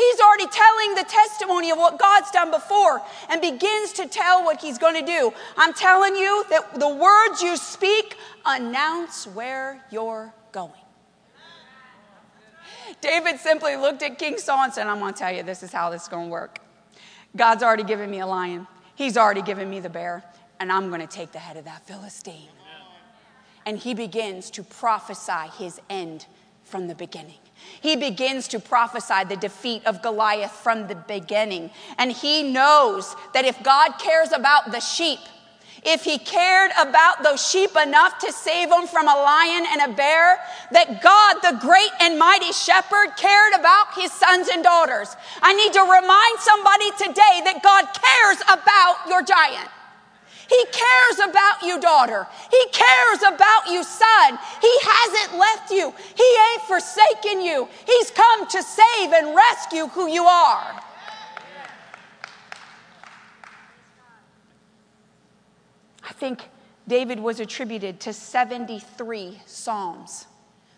[0.01, 4.59] He's already telling the testimony of what God's done before and begins to tell what
[4.59, 5.31] he's going to do.
[5.57, 10.71] I'm telling you that the words you speak announce where you're going.
[12.99, 15.71] David simply looked at King Saul and said, I'm going to tell you, this is
[15.71, 16.57] how this is going to work.
[17.35, 18.65] God's already given me a lion,
[18.95, 20.23] He's already given me the bear,
[20.59, 22.49] and I'm going to take the head of that Philistine.
[23.67, 26.25] And he begins to prophesy his end
[26.63, 27.40] from the beginning.
[27.79, 31.71] He begins to prophesy the defeat of Goliath from the beginning.
[31.97, 35.19] And he knows that if God cares about the sheep,
[35.83, 39.95] if he cared about those sheep enough to save them from a lion and a
[39.95, 40.39] bear,
[40.71, 45.15] that God, the great and mighty shepherd, cared about his sons and daughters.
[45.41, 49.69] I need to remind somebody today that God cares about your giant.
[50.51, 52.27] He cares about you, daughter.
[52.49, 54.37] He cares about you, son.
[54.59, 55.93] He hasn't left you.
[56.13, 57.69] He ain't forsaken you.
[57.85, 60.83] He's come to save and rescue who you are.
[66.03, 66.49] I think
[66.85, 70.27] David was attributed to 73 Psalms.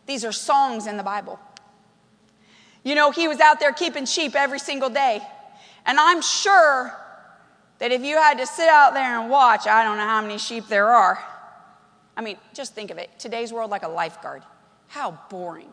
[0.05, 1.39] These are songs in the Bible.
[2.83, 5.19] You know, he was out there keeping sheep every single day.
[5.87, 6.95] And I'm sure
[7.83, 10.37] that if you had to sit out there and watch, I don't know how many
[10.37, 11.21] sheep there are.
[12.15, 13.09] I mean, just think of it.
[13.19, 14.41] Today's world like a lifeguard.
[14.87, 15.67] How boring.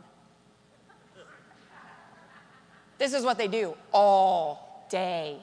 [2.99, 5.37] This is what they do all day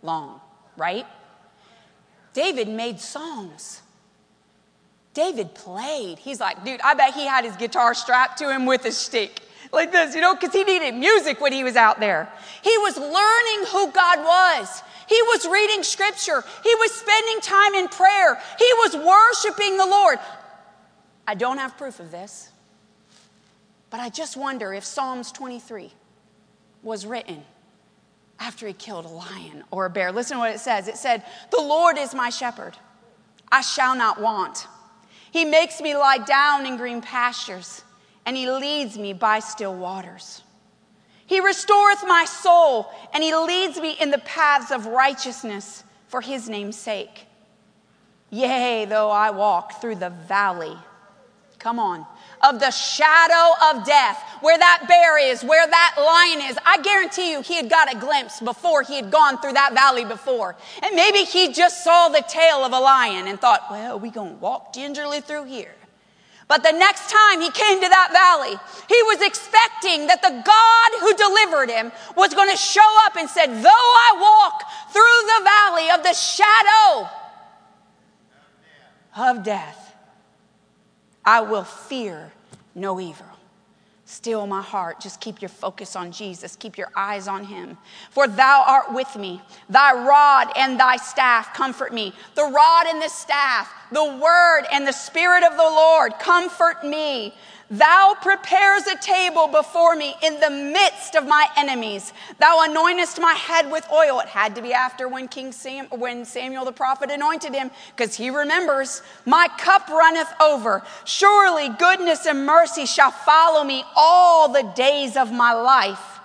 [0.00, 0.40] long,
[0.76, 1.06] right?
[2.34, 3.82] David made songs.
[5.14, 6.20] David played.
[6.20, 9.40] He's like, dude, I bet he had his guitar strapped to him with a stick
[9.72, 12.28] like this, you know, because he needed music when he was out there.
[12.62, 14.82] He was learning who God was.
[15.12, 16.42] He was reading scripture.
[16.62, 18.40] He was spending time in prayer.
[18.58, 20.18] He was worshiping the Lord.
[21.28, 22.50] I don't have proof of this,
[23.90, 25.92] but I just wonder if Psalms 23
[26.82, 27.44] was written
[28.40, 30.12] after he killed a lion or a bear.
[30.12, 32.78] Listen to what it says it said, The Lord is my shepherd,
[33.50, 34.66] I shall not want.
[35.30, 37.82] He makes me lie down in green pastures,
[38.24, 40.40] and he leads me by still waters.
[41.32, 46.46] He restoreth my soul, and he leads me in the paths of righteousness for his
[46.46, 47.24] name's sake.
[48.28, 50.76] Yea, though I walk through the valley,
[51.58, 52.04] come on,
[52.42, 57.30] of the shadow of death, where that bear is, where that lion is, I guarantee
[57.30, 60.54] you he had got a glimpse before he had gone through that valley before.
[60.82, 64.32] And maybe he just saw the tail of a lion and thought, well, we gonna
[64.32, 65.74] walk gingerly through here.
[66.48, 68.58] But the next time he came to that valley,
[68.88, 73.28] he was expecting that the God who delivered him was going to show up and
[73.28, 74.62] said, Though I walk
[74.92, 77.08] through the valley of the shadow
[79.16, 79.94] of death,
[81.24, 82.32] I will fear
[82.74, 83.31] no evil.
[84.12, 85.00] Still my heart.
[85.00, 86.54] Just keep your focus on Jesus.
[86.54, 87.78] Keep your eyes on him.
[88.10, 89.40] For thou art with me.
[89.70, 92.12] Thy rod and thy staff comfort me.
[92.34, 97.32] The rod and the staff, the word and the spirit of the Lord comfort me.
[97.72, 102.12] Thou prepares a table before me in the midst of my enemies.
[102.38, 104.20] Thou anointest my head with oil.
[104.20, 108.14] It had to be after when King Sam, when Samuel the prophet anointed him, because
[108.14, 110.82] he remembers, my cup runneth over.
[111.06, 116.20] Surely goodness and mercy shall follow me all the days of my life,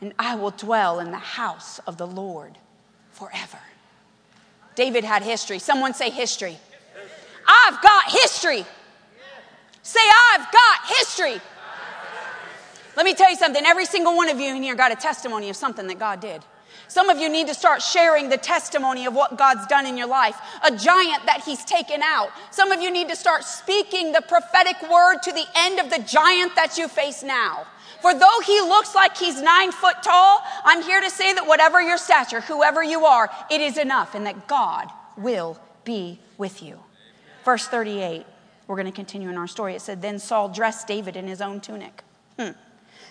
[0.00, 2.56] and I will dwell in the house of the Lord
[3.10, 3.58] forever.
[4.76, 5.58] David had history.
[5.58, 6.56] Someone say history.
[7.48, 8.64] I've got history.
[9.84, 10.00] Say,
[10.32, 11.40] I've got history.
[12.96, 13.64] Let me tell you something.
[13.64, 16.42] Every single one of you in here got a testimony of something that God did.
[16.88, 20.06] Some of you need to start sharing the testimony of what God's done in your
[20.06, 20.36] life,
[20.66, 22.30] a giant that He's taken out.
[22.50, 25.98] Some of you need to start speaking the prophetic word to the end of the
[25.98, 27.66] giant that you face now.
[28.00, 31.80] For though he looks like he's nine foot tall, I'm here to say that whatever
[31.80, 36.78] your stature, whoever you are, it is enough and that God will be with you.
[37.44, 38.26] Verse 38.
[38.66, 39.74] We're going to continue in our story.
[39.74, 42.02] It said, Then Saul dressed David in his own tunic.
[42.38, 42.50] Hmm.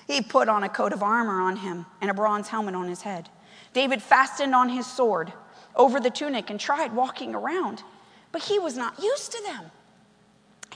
[0.07, 3.03] He put on a coat of armor on him and a bronze helmet on his
[3.03, 3.29] head.
[3.73, 5.31] David fastened on his sword
[5.75, 7.83] over the tunic and tried walking around,
[8.31, 9.71] but he was not used to them.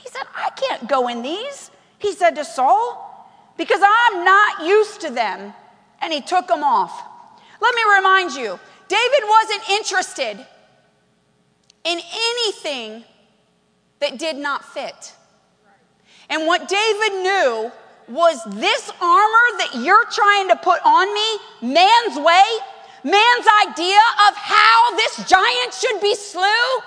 [0.00, 3.04] He said, I can't go in these, he said to Saul,
[3.56, 5.52] because I'm not used to them.
[6.00, 7.02] And he took them off.
[7.60, 10.46] Let me remind you, David wasn't interested
[11.84, 13.04] in anything
[14.00, 15.14] that did not fit.
[16.30, 17.72] And what David knew
[18.08, 22.44] was this armor that you're trying to put on me, man's way,
[23.04, 26.82] man's idea of how this giant should be slew,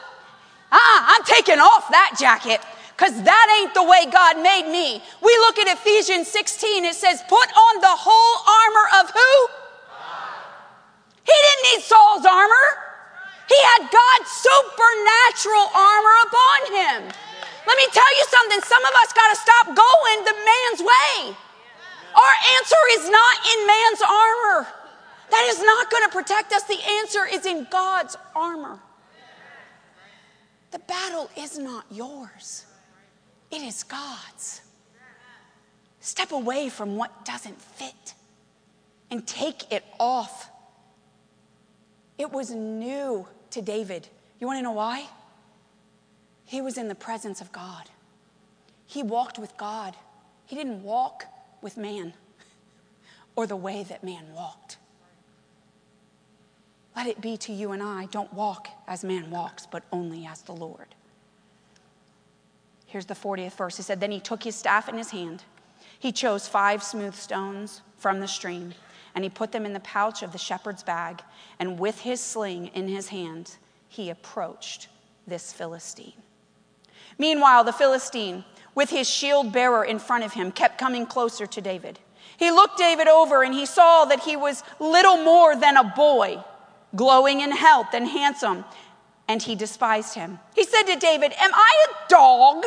[0.72, 2.62] Ah, I'm taking off that jacket
[2.96, 5.04] because that ain't the way God made me.
[5.22, 9.32] We look at Ephesians 16, it says, put on the whole armor of who?
[11.24, 12.91] He didn't need Saul's armor.
[13.52, 17.00] He had God's supernatural armor upon him.
[17.68, 18.62] Let me tell you something.
[18.64, 21.36] Some of us got to stop going the man's way.
[22.16, 24.68] Our answer is not in man's armor.
[25.32, 26.64] That is not going to protect us.
[26.64, 28.80] The answer is in God's armor.
[30.72, 32.66] The battle is not yours,
[33.52, 34.62] it is God's.
[36.00, 38.16] Step away from what doesn't fit
[39.12, 40.50] and take it off.
[42.18, 44.08] It was new to David.
[44.40, 45.08] You want to know why?
[46.46, 47.90] He was in the presence of God.
[48.86, 49.96] He walked with God.
[50.46, 51.26] He didn't walk
[51.62, 52.14] with man
[53.36, 54.78] or the way that man walked.
[56.96, 60.42] Let it be to you and I don't walk as man walks, but only as
[60.42, 60.94] the Lord.
[62.86, 63.78] Here's the 40th verse.
[63.78, 65.44] He said, Then he took his staff in his hand.
[65.98, 68.74] He chose five smooth stones from the stream,
[69.16, 71.22] and he put them in the pouch of the shepherd's bag.
[71.60, 73.58] And with his sling in his hand,
[73.88, 74.88] he approached
[75.28, 76.14] this Philistine.
[77.18, 78.44] Meanwhile, the Philistine,
[78.74, 82.00] with his shield bearer in front of him, kept coming closer to David.
[82.38, 86.44] He looked David over and he saw that he was little more than a boy,
[86.96, 88.66] glowing in health and handsome,
[89.28, 90.40] and he despised him.
[90.56, 92.64] He said to David, Am I a dog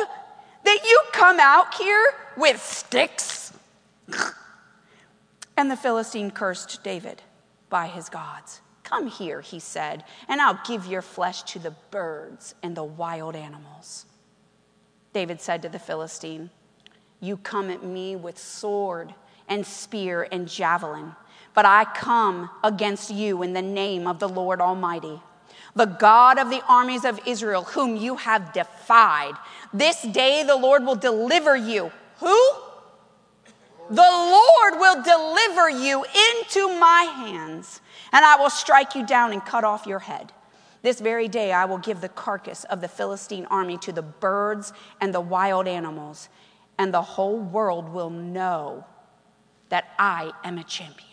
[0.63, 2.05] that you come out here
[2.37, 3.51] with sticks?
[5.57, 7.21] And the Philistine cursed David
[7.69, 8.61] by his gods.
[8.83, 13.35] Come here, he said, and I'll give your flesh to the birds and the wild
[13.35, 14.05] animals.
[15.11, 16.49] David said to the Philistine,
[17.19, 19.15] You come at me with sword
[19.47, 21.15] and spear and javelin,
[21.53, 25.19] but I come against you in the name of the Lord Almighty,
[25.73, 29.33] the God of the armies of Israel, whom you have defied.
[29.73, 31.91] This day the Lord will deliver you.
[32.19, 32.51] Who?
[33.89, 37.81] The Lord will deliver you into my hands,
[38.11, 40.31] and I will strike you down and cut off your head.
[40.81, 44.73] This very day I will give the carcass of the Philistine army to the birds
[45.01, 46.29] and the wild animals,
[46.77, 48.85] and the whole world will know
[49.69, 51.09] that I am a champion.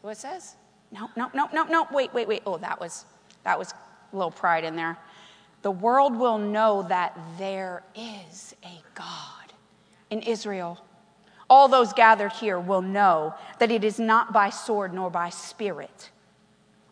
[0.00, 0.56] What it says?
[0.90, 1.86] No, no, no, no, no.
[1.92, 2.42] Wait, wait, wait.
[2.44, 3.04] Oh, that was
[3.44, 3.72] that was
[4.12, 4.98] a little pride in there.
[5.62, 9.52] The world will know that there is a God
[10.10, 10.84] in Israel.
[11.52, 16.08] All those gathered here will know that it is not by sword nor by spirit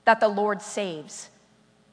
[0.05, 1.31] that the Lord saves,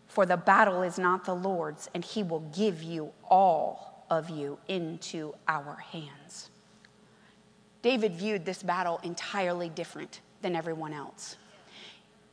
[0.09, 4.57] for the battle is not the Lord's, and he will give you all of you
[4.67, 6.49] into our hands.
[7.83, 11.37] David viewed this battle entirely different than everyone else.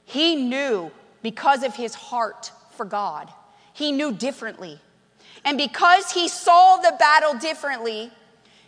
[0.04, 0.90] He knew
[1.22, 3.32] because of his heart for God,
[3.72, 4.80] he knew differently.
[5.44, 8.10] And because he saw the battle differently,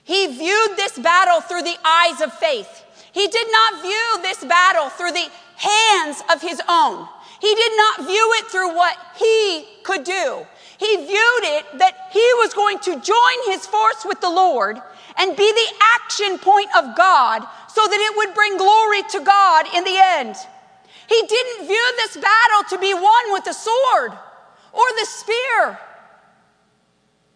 [0.06, 2.84] he viewed this battle through the eyes of faith.
[3.10, 7.08] He did not view this battle through the hands of his own.
[7.40, 10.46] He did not view it through what he could do.
[10.78, 14.80] He viewed it that he was going to join his force with the Lord
[15.18, 19.66] and be the action point of God so that it would bring glory to God
[19.74, 20.36] in the end.
[21.08, 24.12] He didn't view this battle to be won with the sword
[24.72, 25.80] or the spear.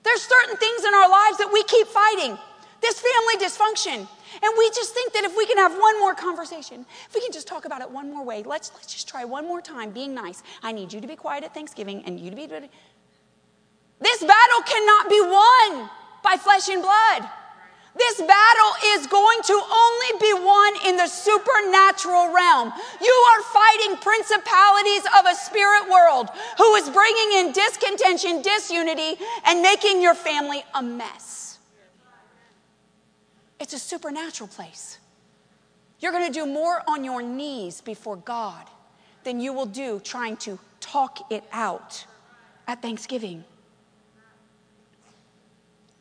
[0.05, 2.38] There's certain things in our lives that we keep fighting.
[2.81, 4.09] This family dysfunction.
[4.43, 7.32] And we just think that if we can have one more conversation, if we can
[7.32, 10.15] just talk about it one more way, let's, let's just try one more time being
[10.15, 10.43] nice.
[10.62, 12.47] I need you to be quiet at Thanksgiving and you to be.
[12.47, 15.90] This battle cannot be won
[16.23, 17.28] by flesh and blood.
[17.97, 22.73] This battle is going to only be won in the supernatural realm.
[23.02, 29.61] You are fighting principalities of a spirit world who is bringing in discontention, disunity, and
[29.61, 31.49] making your family a mess.
[33.61, 34.99] It's a supernatural place.
[36.01, 38.65] You're going to do more on your knees before God
[39.23, 42.07] than you will do trying to talk it out
[42.66, 43.45] at Thanksgiving.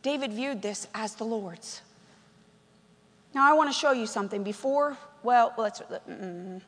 [0.01, 1.81] David viewed this as the Lord's.
[3.35, 6.61] Now, I want to show you something before, well, let's, mm,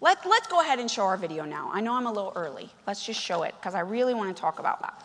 [0.00, 1.70] let, let's go ahead and show our video now.
[1.72, 2.70] I know I'm a little early.
[2.86, 5.04] Let's just show it because I really want to talk about that.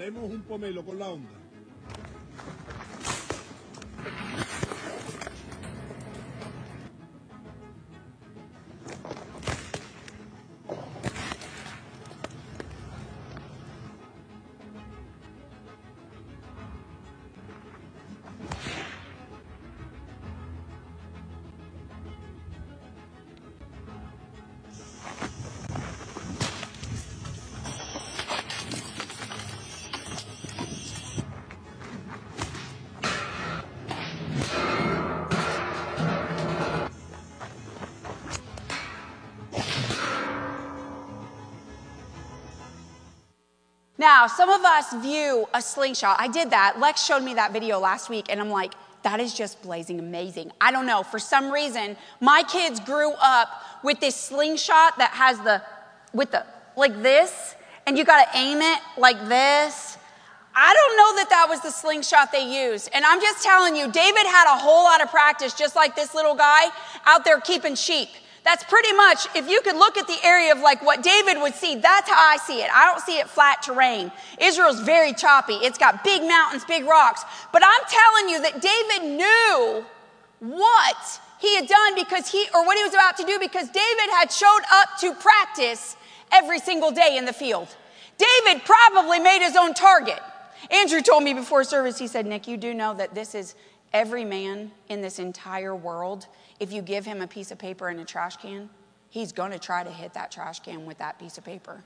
[0.00, 1.39] Tiraremos un pomelo con la onda.
[44.20, 46.16] Now, some of us view a slingshot.
[46.20, 46.78] I did that.
[46.78, 50.52] Lex showed me that video last week, and I'm like, that is just blazing amazing.
[50.60, 51.02] I don't know.
[51.02, 53.48] For some reason, my kids grew up
[53.82, 55.62] with this slingshot that has the,
[56.12, 56.44] with the,
[56.76, 57.54] like this,
[57.86, 59.96] and you got to aim it like this.
[60.54, 62.90] I don't know that that was the slingshot they used.
[62.92, 66.14] And I'm just telling you, David had a whole lot of practice, just like this
[66.14, 66.66] little guy
[67.06, 68.10] out there keeping sheep.
[68.44, 71.54] That's pretty much, if you could look at the area of like what David would
[71.54, 72.70] see, that's how I see it.
[72.72, 74.10] I don't see it flat terrain.
[74.40, 75.54] Israel's very choppy.
[75.54, 77.22] It's got big mountains, big rocks.
[77.52, 79.84] But I'm telling you that David knew
[80.40, 84.10] what he had done because he, or what he was about to do because David
[84.14, 85.96] had showed up to practice
[86.32, 87.68] every single day in the field.
[88.16, 90.18] David probably made his own target.
[90.70, 93.54] Andrew told me before service, he said, Nick, you do know that this is
[93.92, 96.26] every man in this entire world
[96.60, 98.70] if you give him a piece of paper and a trash can,
[99.08, 101.82] he's going to try to hit that trash can with that piece of paper.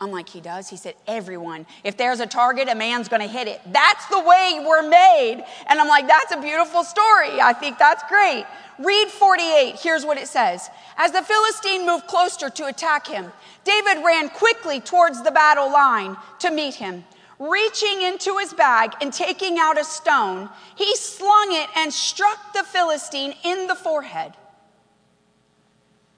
[0.00, 0.68] I'm like, he does?
[0.68, 1.66] He said, everyone.
[1.82, 3.60] If there's a target, a man's going to hit it.
[3.72, 5.44] That's the way we're made.
[5.66, 7.40] And I'm like, that's a beautiful story.
[7.40, 8.44] I think that's great.
[8.78, 9.76] Read 48.
[9.80, 10.70] Here's what it says.
[10.96, 13.32] As the Philistine moved closer to attack him,
[13.64, 17.04] David ran quickly towards the battle line to meet him.
[17.38, 22.64] Reaching into his bag and taking out a stone, he slung it and struck the
[22.64, 24.32] Philistine in the forehead.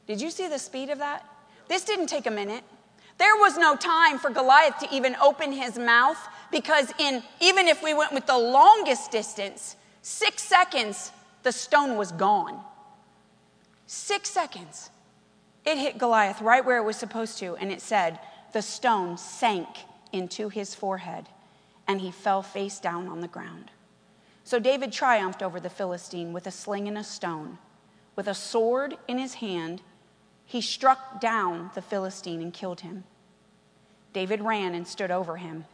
[0.06, 1.24] Did you see the speed of that?
[1.68, 2.64] This didn't take a minute.
[3.18, 6.18] There was no time for Goliath to even open his mouth
[6.50, 12.12] because in even if we went with the longest distance, 6 seconds the stone was
[12.12, 12.58] gone.
[13.86, 14.88] 6 seconds.
[15.66, 18.18] It hit Goliath right where it was supposed to and it said
[18.54, 19.68] the stone sank
[20.12, 21.28] into his forehead,
[21.86, 23.70] and he fell face down on the ground.
[24.44, 27.58] So David triumphed over the Philistine with a sling and a stone.
[28.16, 29.82] With a sword in his hand,
[30.44, 33.04] he struck down the Philistine and killed him.
[34.12, 35.64] David ran and stood over him,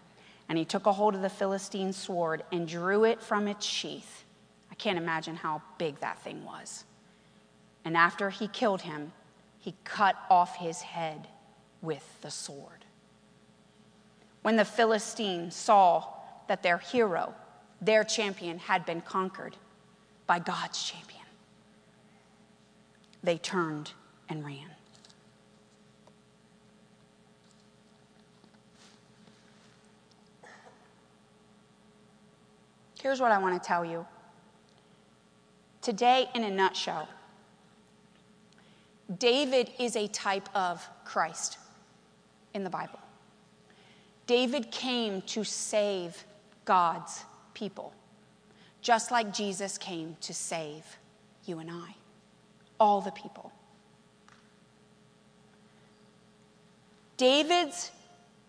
[0.49, 4.25] and he took a hold of the Philistine's sword and drew it from its sheath.
[4.71, 6.85] I can't imagine how big that thing was.
[7.85, 9.13] And after he killed him,
[9.59, 11.29] he cut off his head
[11.81, 12.86] with the sword
[14.47, 16.05] when the Philistines saw
[16.47, 17.35] that their hero,
[17.81, 19.57] their champion, had been conquered
[20.29, 21.25] by God's champion.
[23.25, 23.91] They turned
[24.29, 24.71] and ran.
[33.03, 34.07] Here's what I want to tell you.
[35.83, 37.09] Today, in a nutshell,
[39.19, 41.59] David is a type of Christ
[42.55, 43.01] in the Bible.
[44.27, 46.25] David came to save
[46.65, 47.25] God's
[47.55, 47.93] people,
[48.83, 50.85] just like Jesus came to save
[51.45, 51.95] you and I,
[52.81, 53.53] all the people.
[57.17, 57.93] David's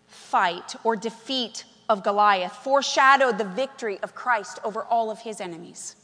[0.08, 5.96] fight or defeat of Goliath foreshadowed the victory of Christ over all of his enemies.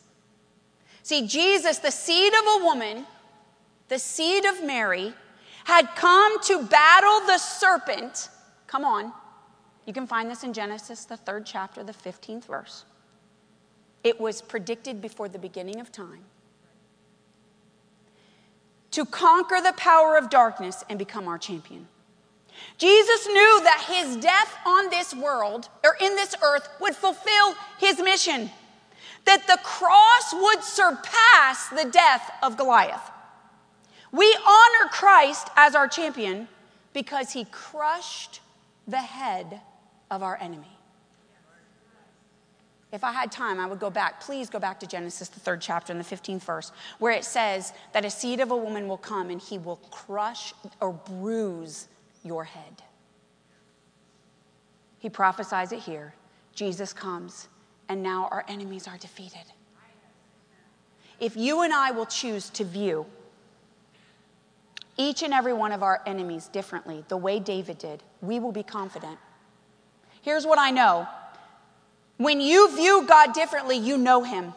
[1.03, 3.05] See, Jesus, the seed of a woman,
[3.89, 5.13] the seed of Mary,
[5.65, 8.31] had come to battle the serpent.
[8.67, 9.13] Come on
[9.87, 12.85] you can find this in Genesis, the third chapter, the 15th verse.
[14.03, 16.25] It was predicted before the beginning of time
[18.95, 21.89] to conquer the power of darkness and become our champion.
[22.79, 27.99] Jesus knew that his death on this world or in this earth would fulfill his
[27.99, 28.51] mission,
[29.25, 33.11] that the cross would surpass the death of Goliath.
[34.13, 36.47] We honor Christ as our champion
[36.93, 38.41] because he crushed
[38.87, 39.61] the head
[40.11, 40.79] of our enemy.
[42.95, 44.21] If I had time, I would go back.
[44.21, 46.71] Please go back to Genesis, the third chapter, and the 15th verse,
[47.01, 50.55] where it says that a seed of a woman will come and he will crush
[50.81, 51.89] or bruise
[52.23, 52.83] your head.
[55.01, 56.15] He prophesies it here.
[56.55, 57.49] Jesus comes,
[57.89, 59.43] and now our enemies are defeated.
[61.19, 63.07] If you and I will choose to view
[64.97, 68.63] each and every one of our enemies differently, the way David did, we will be
[68.63, 69.19] confident
[70.25, 71.07] Here's what I know
[72.17, 74.55] when you view God differently, you know Him.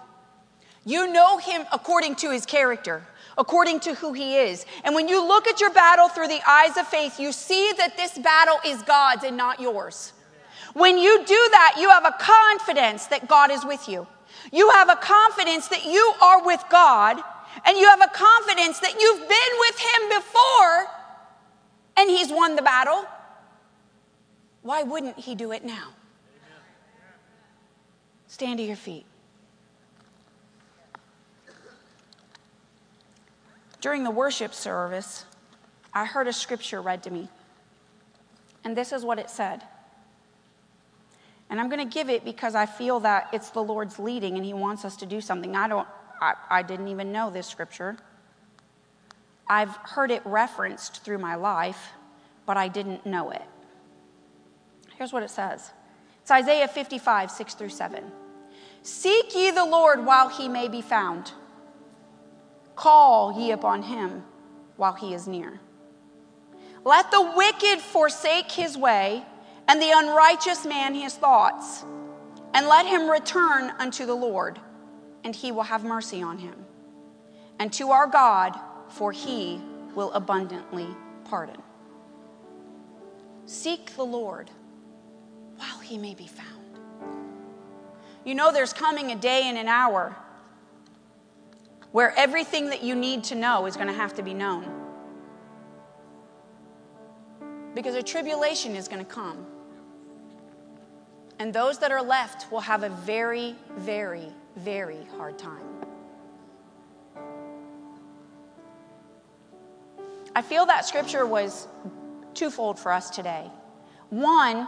[0.85, 3.03] You know Him according to His character,
[3.37, 4.65] according to who He is.
[4.85, 7.97] And when you look at your battle through the eyes of faith, you see that
[7.97, 10.13] this battle is God's and not yours.
[10.73, 14.07] When you do that, you have a confidence that God is with you.
[14.53, 17.17] You have a confidence that you are with God,
[17.65, 20.87] and you have a confidence that you've been with Him before,
[21.97, 23.05] and He's won the battle.
[24.61, 25.89] Why wouldn't he do it now?
[28.27, 29.05] Stand to your feet.
[33.79, 35.25] During the worship service,
[35.93, 37.29] I heard a scripture read to me.
[38.63, 39.63] And this is what it said
[41.49, 44.45] And I'm going to give it because I feel that it's the Lord's leading and
[44.45, 45.55] He wants us to do something.
[45.55, 45.87] I don't,
[46.19, 47.95] I, I didn't even know this scripture.
[49.47, 51.91] I've heard it referenced through my life,
[52.45, 53.43] but I didn't know it.
[54.97, 55.71] Here's what it says
[56.21, 58.11] it's Isaiah 55, 6 through 7.
[58.81, 61.31] Seek ye the Lord while he may be found,
[62.75, 64.23] call ye upon him
[64.75, 65.59] while he is near.
[66.83, 69.23] Let the wicked forsake his way,
[69.67, 71.83] and the unrighteous man his thoughts,
[72.53, 74.59] and let him return unto the Lord,
[75.23, 76.65] and he will have mercy on him.
[77.59, 78.57] And to our God,
[78.87, 79.59] for he
[79.95, 80.87] will abundantly
[81.25, 81.61] pardon.
[83.45, 84.49] Seek the Lord
[85.57, 86.47] while he may be found.
[88.23, 90.15] You know, there's coming a day and an hour
[91.91, 94.65] where everything that you need to know is going to have to be known.
[97.73, 99.45] Because a tribulation is going to come.
[101.39, 105.63] And those that are left will have a very, very, very hard time.
[110.35, 111.67] I feel that scripture was
[112.33, 113.49] twofold for us today.
[114.09, 114.67] One,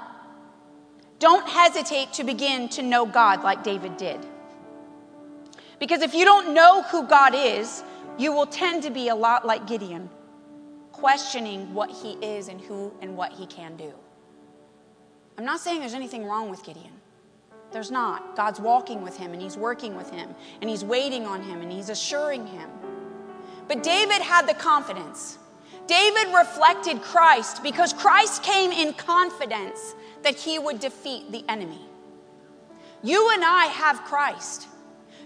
[1.20, 4.26] don't hesitate to begin to know God like David did.
[5.80, 7.84] Because if you don't know who God is,
[8.18, 10.10] you will tend to be a lot like Gideon,
[10.92, 13.94] questioning what he is and who and what he can do.
[15.38, 16.92] I'm not saying there's anything wrong with Gideon.
[17.72, 18.36] There's not.
[18.36, 21.72] God's walking with him and he's working with him and he's waiting on him and
[21.72, 22.70] he's assuring him.
[23.68, 25.38] But David had the confidence.
[25.88, 31.82] David reflected Christ because Christ came in confidence that he would defeat the enemy.
[33.04, 34.68] You and I have Christ.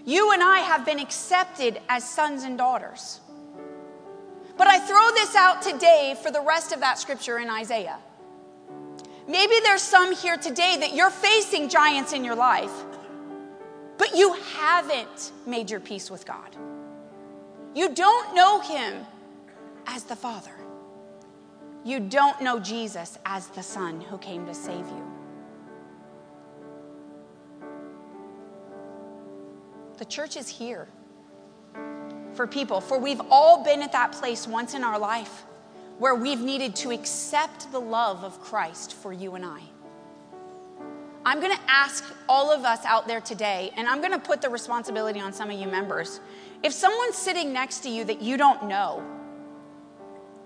[0.04, 3.20] You and I have been accepted as sons and daughters.
[4.56, 7.98] But I throw this out today for the rest of that scripture in Isaiah.
[9.26, 12.72] Maybe there's some here today that you're facing giants in your life,
[13.96, 16.54] but you haven't made your peace with God.
[17.74, 19.06] You don't know Him
[19.86, 20.52] as the Father.
[21.84, 25.12] You don't know Jesus as the Son who came to save you.
[29.98, 30.88] The church is here
[32.32, 35.44] for people, for we've all been at that place once in our life
[35.98, 39.60] where we've needed to accept the love of Christ for you and I.
[41.26, 44.42] I'm going to ask all of us out there today, and I'm going to put
[44.42, 46.20] the responsibility on some of you members.
[46.62, 49.02] If someone's sitting next to you that you don't know,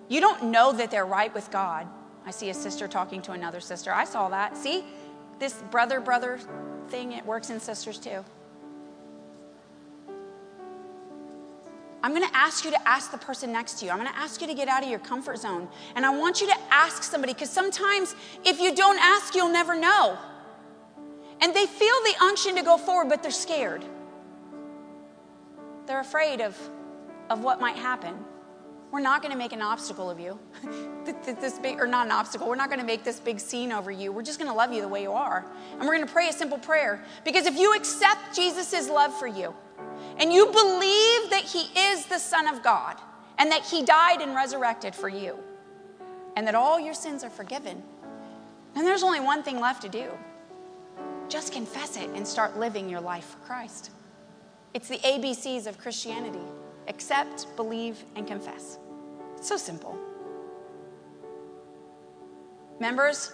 [0.08, 1.86] you don't know that they're right with God.
[2.26, 3.92] I see a sister talking to another sister.
[3.92, 4.56] I saw that.
[4.56, 4.84] See,
[5.38, 6.38] this brother brother
[6.88, 8.24] thing, it works in sisters too.
[12.02, 13.90] I'm going to ask you to ask the person next to you.
[13.90, 15.68] I'm going to ask you to get out of your comfort zone.
[15.96, 18.14] And I want you to ask somebody because sometimes
[18.44, 20.16] if you don't ask, you'll never know.
[21.40, 23.84] And they feel the unction to go forward, but they're scared.
[25.86, 26.56] They're afraid of,
[27.30, 28.14] of what might happen.
[28.90, 30.38] We're not going to make an obstacle of you.
[31.04, 32.48] this big, or not an obstacle.
[32.48, 34.12] We're not going to make this big scene over you.
[34.12, 35.44] We're just going to love you the way you are.
[35.72, 37.04] And we're going to pray a simple prayer.
[37.24, 39.54] Because if you accept Jesus' love for you,
[40.16, 42.96] and you believe that he is the Son of God,
[43.36, 45.38] and that he died and resurrected for you,
[46.36, 47.82] and that all your sins are forgiven,
[48.74, 50.10] then there's only one thing left to do.
[51.28, 53.90] Just confess it and start living your life for Christ.
[54.72, 56.38] It's the ABCs of Christianity
[56.88, 58.78] accept, believe, and confess.
[59.36, 59.96] It's so simple.
[62.80, 63.30] Members,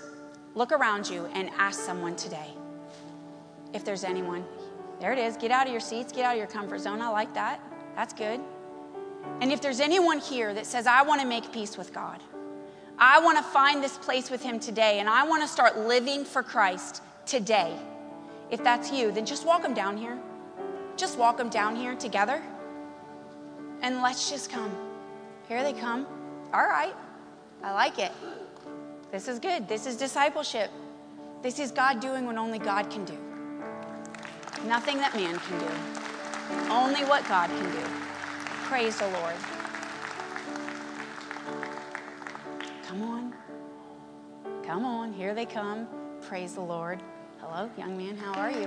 [0.55, 2.49] look around you and ask someone today
[3.73, 4.45] if there's anyone.
[5.01, 5.37] There it is.
[5.37, 7.01] Get out of your seats, get out of your comfort zone.
[7.01, 7.61] I like that.
[7.97, 8.41] That's good.
[9.41, 12.21] And if there's anyone here that says, I want to make peace with God,
[12.99, 16.25] I want to find this place with Him today, and I want to start living
[16.25, 17.77] for Christ today.
[18.51, 20.19] If that's you, then just walk them down here.
[20.97, 22.41] Just walk them down here together
[23.85, 24.75] and let's just come.
[25.47, 26.07] Here they come.
[26.55, 26.95] All right.
[27.63, 28.13] I like it.
[29.13, 29.69] This is good.
[29.69, 30.71] This is discipleship.
[31.43, 33.19] This is God doing what only God can do.
[34.67, 36.73] Nothing that man can do.
[36.73, 37.85] Only what God can do.
[38.65, 39.35] Praise the Lord.
[42.89, 43.35] Come on.
[44.65, 45.13] Come on.
[45.13, 45.87] Here they come.
[46.23, 47.03] Praise the Lord.
[47.39, 48.17] Hello, young man.
[48.17, 48.67] How are you?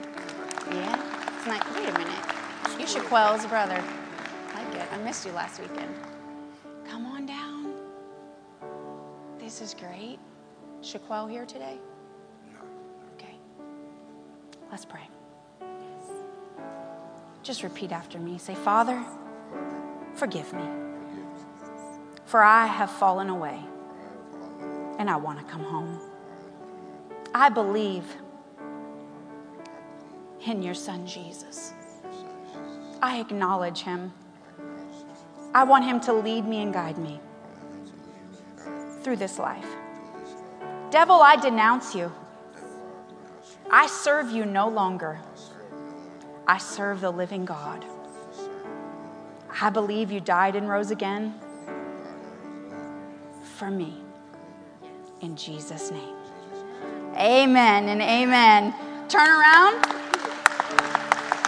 [0.72, 1.38] Yeah.
[1.38, 2.80] It's like, wait a minute.
[2.80, 3.84] You Shaquel's brother.
[4.92, 5.94] I missed you last weekend.
[6.88, 7.74] Come on down.
[9.40, 10.20] This is great.
[10.82, 11.78] Shaquel here today?
[12.54, 12.60] No.
[13.16, 13.36] Okay.
[14.72, 15.08] Let's pray.
[17.44, 18.38] Just repeat after me.
[18.38, 19.04] Say, Father,
[20.16, 20.64] forgive me,
[22.26, 23.60] for I have fallen away
[25.00, 26.00] and I want to come home.
[27.34, 28.04] I believe
[30.46, 31.74] in your son Jesus.
[33.02, 34.12] I acknowledge him.
[35.54, 37.20] I want him to lead me and guide me
[39.02, 39.68] through this life.
[40.92, 42.12] Devil, I denounce you.
[43.72, 45.20] I serve you no longer.
[46.48, 47.86] I serve the living God.
[49.62, 51.34] I believe you died and rose again
[53.56, 54.02] for me.
[55.22, 56.16] In Jesus' name.
[57.16, 58.74] Amen and amen.
[59.10, 59.84] Turn around.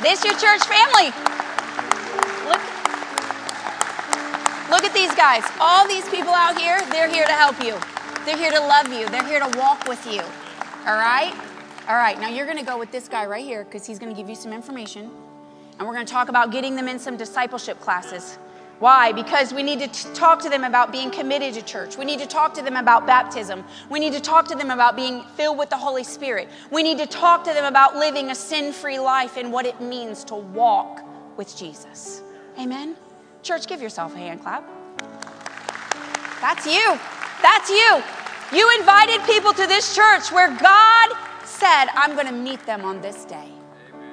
[0.01, 1.28] This your church family.
[4.80, 5.43] Look at these guys.
[5.60, 7.77] All these people out here, they're here to help you.
[8.26, 9.10] They're here to love you.
[9.10, 10.22] They're here to walk with you.
[10.88, 11.34] All right?
[11.89, 14.14] All right, now you're going to go with this guy right here because he's going
[14.14, 15.11] to give you some information.
[15.77, 18.38] And we're going to talk about getting them in some discipleship classes.
[18.80, 19.11] Why?
[19.11, 21.97] Because we need to t- talk to them about being committed to church.
[21.97, 23.65] We need to talk to them about baptism.
[23.89, 26.47] We need to talk to them about being filled with the Holy Spirit.
[26.72, 29.81] We need to talk to them about living a sin free life and what it
[29.81, 31.01] means to walk
[31.35, 32.22] with Jesus.
[32.57, 32.95] Amen?
[33.43, 34.63] Church, give yourself a hand clap.
[36.41, 36.99] That's you.
[37.41, 38.03] That's you.
[38.51, 41.09] You invited people to this church where God
[41.43, 43.47] said, I'm going to meet them on this day.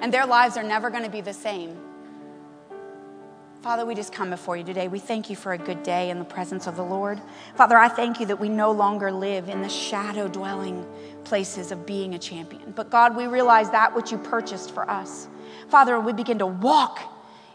[0.00, 1.76] And their lives are never going to be the same.
[3.62, 4.86] Father, we just come before you today.
[4.86, 7.20] We thank you for a good day in the presence of the Lord.
[7.56, 10.86] Father, I thank you that we no longer live in the shadow dwelling
[11.24, 12.72] places of being a champion.
[12.76, 15.26] But God, we realize that which you purchased for us.
[15.68, 17.00] Father, we begin to walk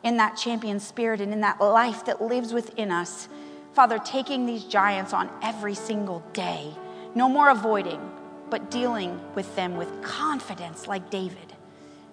[0.03, 3.27] in that champion spirit and in that life that lives within us.
[3.73, 6.73] Father, taking these giants on every single day.
[7.15, 8.01] No more avoiding,
[8.49, 11.53] but dealing with them with confidence like David,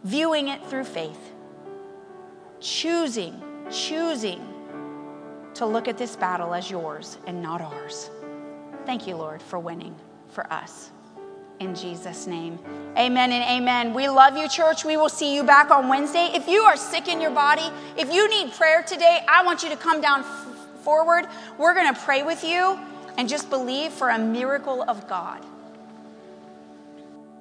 [0.05, 1.33] viewing it through faith,
[2.61, 4.41] choosing choosing
[5.55, 8.11] to look at this battle as yours and not ours.
[8.87, 9.95] Thank you, Lord, for winning
[10.29, 10.91] for us.
[11.61, 12.59] In Jesus' name.
[12.97, 13.93] Amen and amen.
[13.95, 14.85] We love you, church.
[14.85, 16.31] We will see you back on Wednesday.
[16.33, 19.69] If you are sick in your body, if you need prayer today, I want you
[19.71, 20.47] to come down f-
[20.83, 21.27] forward.
[21.59, 22.79] We're going to pray with you
[23.17, 25.45] and just believe for a miracle of God.